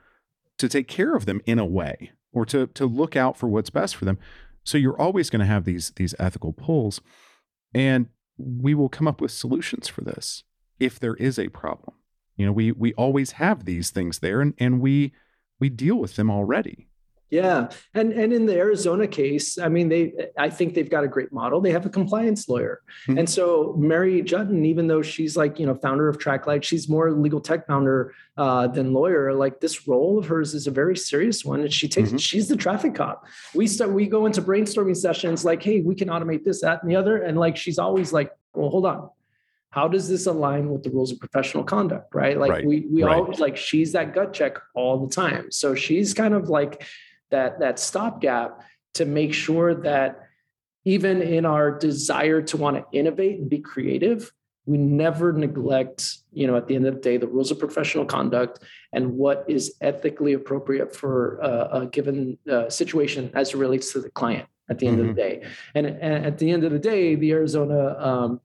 [0.64, 3.70] to take care of them in a way or to to look out for what's
[3.70, 4.18] best for them.
[4.64, 7.02] So you're always going to have these these ethical pulls
[7.74, 8.08] and
[8.38, 10.44] we will come up with solutions for this
[10.80, 11.98] if there is a problem.
[12.38, 15.12] You know, we we always have these things there and and we
[15.60, 16.88] we deal with them already.
[17.34, 21.08] Yeah, and and in the Arizona case, I mean, they I think they've got a
[21.08, 21.62] great model.
[21.62, 23.18] They have a compliance lawyer, mm-hmm.
[23.18, 27.12] and so Mary Juetten, even though she's like you know founder of Traklight, she's more
[27.12, 29.34] legal tech founder uh, than lawyer.
[29.34, 32.18] Like this role of hers is a very serious one, and she takes mm-hmm.
[32.18, 33.26] she's the traffic cop.
[33.56, 36.92] We start we go into brainstorming sessions like, hey, we can automate this, that, and
[36.92, 39.10] the other, and like she's always like, well, hold on,
[39.72, 42.66] how does this align with the rules of professional conduct right like right.
[42.66, 43.18] we we right.
[43.18, 46.86] all like she's that gut check all the time so she's kind of like
[47.34, 48.62] that that stopgap
[48.94, 50.20] to make sure that
[50.86, 54.32] even in our desire to want to innovate and be creative
[54.66, 58.06] we never neglect you know at the end of the day the rules of professional
[58.06, 58.60] conduct
[58.94, 64.00] and what is ethically appropriate for uh, a given uh, situation as it relates to
[64.00, 65.10] the client at the end mm-hmm.
[65.10, 65.42] of the mm-hmm.
[65.42, 68.40] day and, and, at the end of the day the arizona um,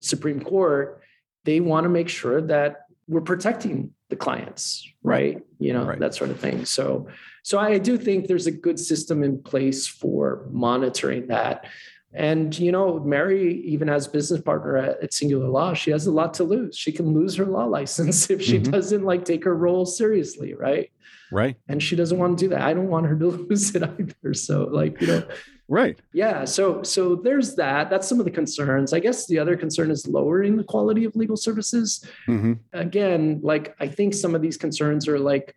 [0.00, 1.02] Supreme Court,
[1.44, 5.42] they want to make sure that we're protecting the clients, right?
[5.58, 5.98] You know, Right.
[6.00, 6.64] that sort of thing.
[6.64, 7.08] So,
[7.42, 11.64] so I do think there's a good system in place for monitoring that.
[12.12, 16.12] And you know, Mary, even as business partner at, at Singular Law, she has a
[16.12, 16.76] lot to lose.
[16.76, 18.72] She can lose her law license if she Mhm.
[18.72, 20.90] doesn't like take her role seriously, right?
[21.32, 21.56] Right.
[21.68, 22.62] And she doesn't want to do that.
[22.62, 24.34] I don't want her to lose it either.
[24.34, 25.22] So, like, you know,
[25.70, 25.98] Right.
[26.12, 26.44] yeah.
[26.44, 27.88] So, so there's that.
[27.90, 28.92] That's some of the concerns.
[28.92, 33.74] I guess the other concern is lowering the quality of legal services hmm again, like
[33.78, 35.54] I think some of these concerns are like,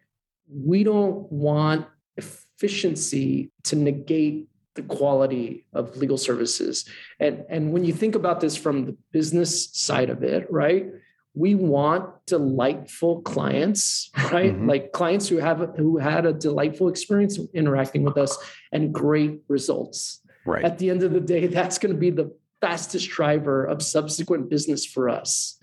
[0.47, 1.87] we don't want
[2.17, 6.85] efficiency to negate the quality of legal services.
[7.19, 10.87] And, and when you think about this from the business side of it, right?
[11.35, 14.55] We want delightful clients, right?
[14.55, 14.67] Mhm.
[14.67, 18.37] Like clients who have who had a delightful experience interacting with us
[18.71, 20.63] and great results Right.
[20.63, 22.31] at the end of the day, that's going to be the
[22.61, 25.59] fastest driver of subsequent business for us.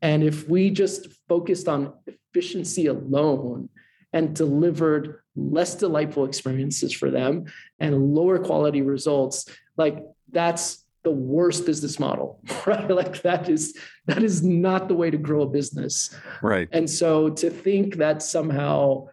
[0.00, 3.68] And if we just focused on efficiency alone
[4.12, 7.44] and delivered less delightful experiences for them
[7.78, 9.46] and lower quality results,
[9.76, 12.88] like that's the worst business model, right?
[12.88, 13.76] Like that is
[14.06, 16.14] that is not the way to grow a business.
[16.42, 16.68] Right.
[16.72, 19.06] And so to think that somehow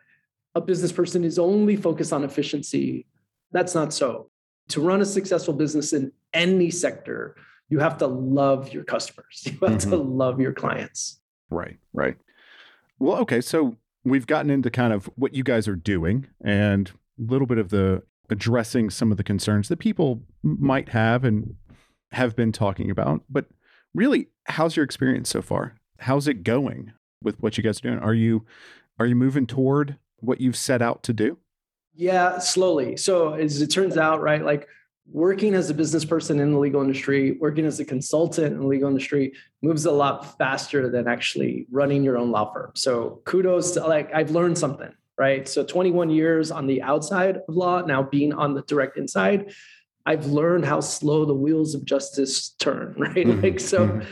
[0.55, 3.05] a business person is only focused on efficiency,
[3.51, 4.29] that's not so.
[4.69, 7.35] To run a successful business in any sector,
[7.69, 9.43] you have to love your customers.
[9.45, 10.17] You have to Mhm.
[10.17, 11.19] love your clients.
[11.49, 12.17] Right, right.
[12.99, 13.41] Well, okay.
[13.41, 17.57] So we've gotten into kind of what you guys are doing and a little bit
[17.57, 21.55] of the addressing some of the concerns that people might have and
[22.11, 23.23] have been talking about.
[23.29, 23.45] But
[23.93, 25.75] really, how's your experience so far?
[25.99, 26.93] How's it going
[27.23, 27.99] with what you guys are doing?
[27.99, 28.45] Are you
[28.99, 31.37] are you moving toward what you've set out to do?
[31.95, 32.97] Yeah, slowly.
[32.97, 34.67] So as it turns out, right, like
[35.11, 38.67] working as a business person in the legal industry, working as a consultant in the
[38.67, 42.71] legal industry moves a lot faster than actually running your own law firm.
[42.75, 45.47] So kudos to like I've learned something, right?
[45.47, 49.51] So 21 years on the outside of law, now being on the direct inside,
[50.09, 53.27] I've learned how slow the wheels of justice turn, right?
[53.27, 54.05] Mhm, Like so mhm.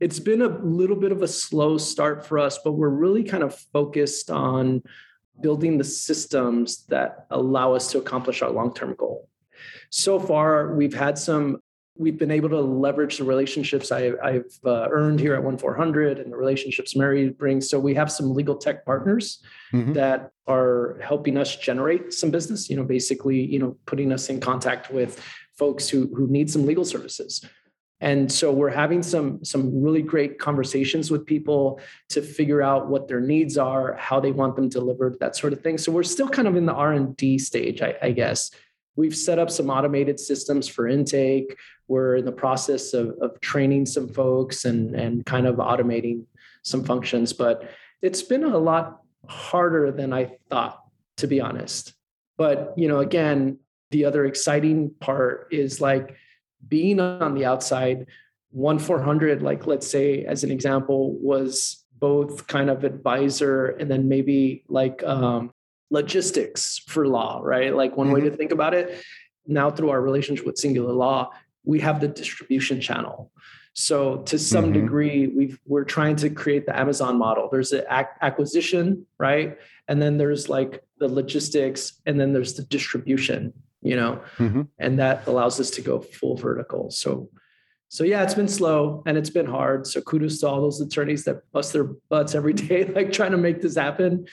[0.00, 3.44] it's been a little bit of a slow start for us, but we're really kind
[3.44, 4.82] of focused on
[5.40, 9.28] building the systems that allow us to accomplish our long-term goal.
[9.90, 11.60] So far, we've had some.
[11.96, 14.00] We've been able to leverage the relationships I,
[14.38, 17.70] have uh, earned here at One Four Hundred and the relationships Mary brings.
[17.70, 19.40] So we have some legal tech partners
[19.72, 19.94] Mhm.
[19.94, 22.68] that are helping us generate some business.
[22.68, 25.20] You know, basically, you know, putting us in contact with
[25.58, 27.44] folks who who need some legal services.
[28.00, 31.80] And so we're having some some really great conversations with people
[32.10, 35.62] to figure out what their needs are, how they want them delivered, that sort of
[35.62, 35.78] thing.
[35.78, 38.50] So we're still kind of in the R and D stage, I, I guess.
[38.96, 41.56] We've set up some automated systems for intake.
[41.88, 46.26] We're in the process of, of training some folks and, and kind of automating
[46.62, 47.68] some functions, but
[48.02, 50.82] it's been a lot harder than I thought,
[51.18, 51.92] to be honest.
[52.36, 53.58] But you know, again,
[53.90, 56.16] the other exciting part is like
[56.66, 58.06] being on the outside.
[58.50, 63.90] One four hundred, like let's say as an example, was both kind of advisor and
[63.90, 65.52] then maybe like um,
[65.90, 67.74] logistics for law, right?
[67.74, 69.02] Like one way to think about it.
[69.46, 71.30] Now through our relationship with Singular Law,
[71.64, 73.30] we have the distribution channel.
[73.72, 74.74] So to some Mhm.
[74.74, 77.48] degree, we've we're trying to create the Amazon model.
[77.50, 79.58] There's an ac- acquisition, right?
[79.88, 83.52] And then there's like the logistics, and then there's the distribution,
[83.84, 84.68] you know, Mhm.
[84.78, 86.90] and that allows us to go full vertical.
[86.90, 87.28] So,
[87.88, 89.86] so yeah, it's been slow and it's been hard.
[89.86, 93.36] So kudos to all those attorneys that bust their butts every day, like trying to
[93.36, 94.26] make this happen.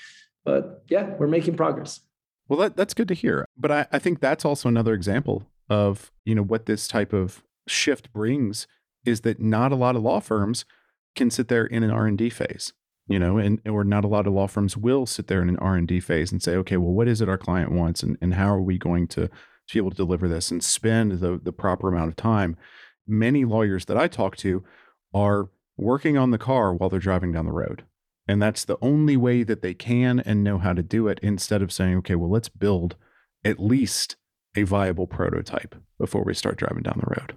[0.43, 1.99] But yeah, we're making progress.
[2.47, 3.45] Well, that, that's good to hear.
[3.55, 7.43] But I, I think that's also another example of, you know, what this type of
[7.67, 8.67] shift brings
[9.05, 10.65] is that not a lot of law firms
[11.15, 12.73] can sit there in an R&D phase,
[13.11, 15.57] you know, and or not a lot of law firms will sit there in an
[15.57, 18.53] R&D phase and say, okay, well, what is it our client wants and, and how
[18.53, 21.89] are we going to, to be able to deliver this and spend the, the proper
[21.89, 22.55] amount of time?
[23.07, 24.63] Many lawyers that I talk to
[25.13, 27.83] are working on the car while they're driving down the road.
[28.27, 31.61] And that's the only way that they can and know how to do it instead
[31.61, 32.95] of saying, okay, well, let's build
[33.43, 34.15] at least
[34.55, 37.35] a viable prototype before we start driving down the road.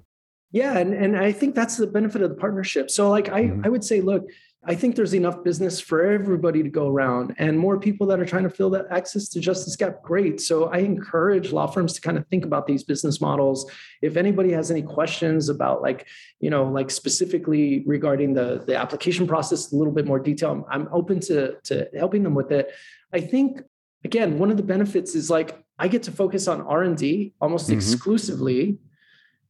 [0.53, 2.91] Yeah, and, and I think that's the benefit of the partnership.
[2.91, 3.67] So like I, Mhm.
[3.67, 4.25] I would say, look,
[4.67, 8.25] I think there's enough business for everybody to go around and more people that are
[8.25, 10.41] trying to fill that access to justice gap, great.
[10.41, 13.71] So I encourage law firms to kind of think about these business models.
[14.01, 16.07] If anybody has any questions about like,
[16.41, 20.65] you know, like specifically regarding the, the application process, a little bit more detail, I'm,
[20.83, 22.73] I'm open to, to helping them with it.
[23.13, 23.61] I think
[24.03, 27.75] again, one of the benefits is like I get to focus on R&D almost Mhm.
[27.75, 28.79] exclusively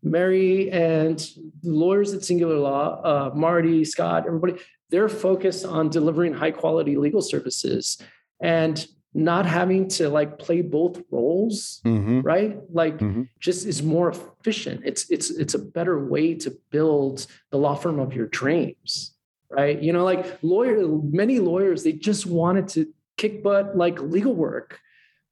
[0.04, 1.26] Mary and
[1.62, 4.54] lawyers at Singular Law, uh, Marty, Scott, everybody,
[4.90, 7.98] they're focused on delivering high quality legal services
[8.40, 12.20] and not having to like play both roles, mm-hmm.
[12.20, 12.58] right?
[12.70, 13.22] Like mm-hmm.
[13.38, 14.82] just is more efficient.
[14.84, 19.14] It's it's it's a better way to build the law firm of your dreams,
[19.48, 19.80] right?
[19.80, 24.80] You know, like lawyer, many lawyers they just wanted to kick butt like legal work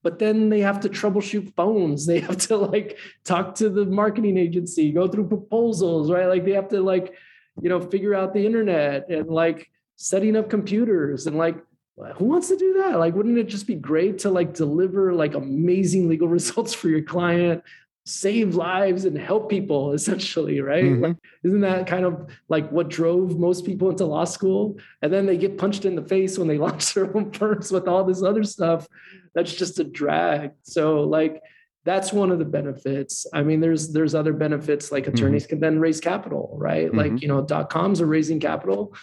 [0.03, 4.36] but then they have to troubleshoot phones they have to like talk to the marketing
[4.38, 7.14] agency go through proposals right like they have to like
[7.61, 11.57] you know figure out the internet and like setting up computers and like
[12.16, 12.98] who wants to do that?
[12.98, 17.03] Like wouldn't it just be great to like deliver like amazing legal results for your
[17.03, 17.62] client
[18.05, 20.84] save lives and help people essentially right?
[20.84, 21.03] Mm-hmm.
[21.03, 24.78] like, isn't that kind of like what drove most people into law school?
[25.03, 27.86] And then they get punched in the face when they launch their own firms with
[27.86, 28.88] all this other stuff
[29.34, 30.53] that's just a drag.
[30.62, 31.42] So like
[31.85, 35.14] that's one of the benefits i mean there's there's other benefits like mm-hmm.
[35.14, 35.51] attorneys mm-hmm.
[35.51, 36.99] can then raise capital right mm-hmm.
[36.99, 38.95] like you know dot coms are raising capital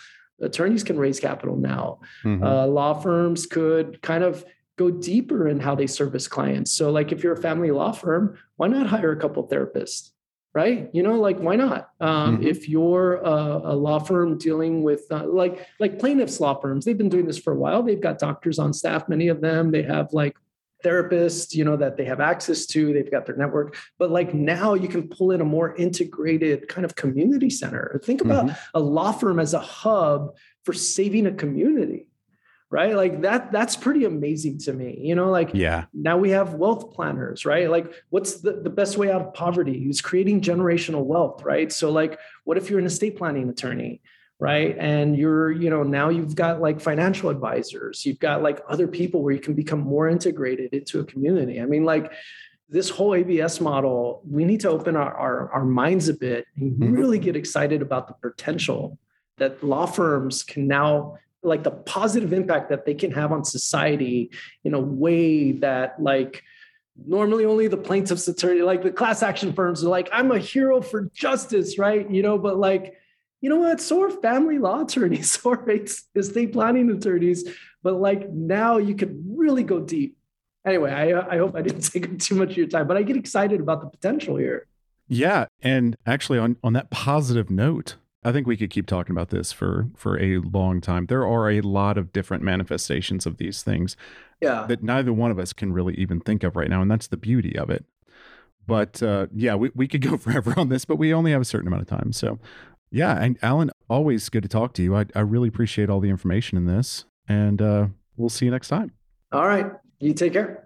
[0.42, 2.44] attorneys can raise capital now mm-hmm.
[2.44, 4.46] uh, law firms could kind of
[4.80, 6.72] go deeper in how they service clients.
[6.72, 10.12] So, like if you're a family law firm, why not hire a couple therapists?
[10.54, 10.90] Right?
[10.94, 11.90] You know, like why not?
[12.00, 12.48] Um, mm-hmm.
[12.48, 16.98] If you're a, a, law firm dealing with uh, like like plaintiffs law firms, they've
[16.98, 17.84] been doing this for a while.
[17.84, 19.08] They've got doctors on staff.
[19.08, 20.36] Many of them they have like
[20.84, 22.94] therapists, you know, that they have access to.
[22.94, 23.76] They've got their network.
[23.98, 28.00] But like now, you can pull in a more integrated kind of community center.
[28.04, 28.60] Think about mm-hmm.
[28.74, 32.08] a law firm as a hub for saving a community
[32.72, 36.54] right like that that's pretty amazing to me you know like yeah now we have
[36.54, 41.04] wealth planners right like what's the, the best way out of poverty who's creating generational
[41.04, 44.02] wealth right so like what if you're an estate planning attorney
[44.40, 44.76] right?
[44.80, 48.06] And you're you know now you've got like financial advisors.
[48.06, 51.62] You've got like other people where you can become more integrated into a community.
[51.62, 52.12] I mean like
[52.70, 56.74] this whole abs model we need to open our, our, our minds a bit and
[56.74, 56.94] mm-hmm.
[56.94, 58.98] really get excited about the potential
[59.38, 64.30] that law firms can now like the positive impact that they can have on society
[64.64, 66.44] in a way that like
[67.08, 70.82] normally only the plaintiffs attorney like the class action firms are like i'm a hero
[70.82, 72.10] for justice right?
[72.10, 72.98] You know but like
[73.42, 75.70] you know what so are family law attorneys so are
[76.16, 77.48] estate planning attorneys
[77.84, 80.18] but like now you could really go deep
[80.66, 83.18] anyway I, I hope i didn't take too much of your time but i get
[83.18, 84.68] excited about the potential here
[85.08, 89.30] yeah and actually on on that positive note I think we could keep talking about
[89.30, 91.06] this for for a long time.
[91.06, 93.96] There are a lot of different manifestations of these things
[94.42, 94.66] yeah.
[94.68, 97.18] that neither one of us can really even think of right now, and that's the
[97.18, 97.86] beauty of it.
[98.68, 101.46] But uh, yeah, we, we could go forever on this, but we only have a
[101.46, 102.12] certain amount of time.
[102.12, 102.40] So
[102.92, 104.96] yeah, and Allen, always good to talk to you.
[104.96, 107.88] I, I really appreciate all the information in this, and uh,
[108.18, 108.92] we'll see you next time.
[109.32, 110.66] All right, you take care.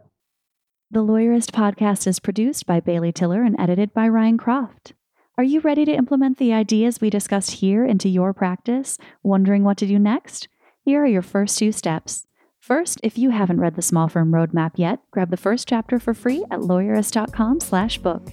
[0.91, 4.93] The Lawyerist podcast is produced by Bailey Tiller and edited by Ryan Croft.
[5.37, 8.99] Are you ready to implement the ideas we discussed here into your practice?
[9.23, 10.47] Wondering what to do next?
[10.85, 12.27] Here are your first two steps.
[12.59, 16.13] First, if you haven't read the Small Firm Roadmap yet, grab the first chapter for
[16.13, 18.31] free at lawyerist.com slash book.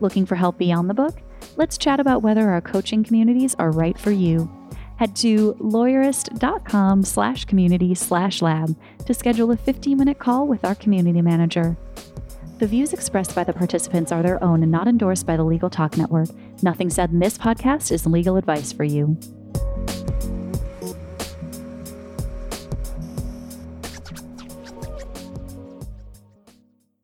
[0.00, 1.22] Looking for help beyond the book?
[1.56, 4.50] Let's chat about whether our coaching communities are right for you.
[4.96, 8.76] Head to lawyerist.com slash community slash lab
[9.06, 11.76] to schedule a 15 minute call with our community manager.
[12.58, 15.70] The views expressed by the participants are their own and not endorsed by the Legal
[15.70, 16.28] Talk Network.
[16.62, 19.16] Nothing said in this podcast is legal advice for you.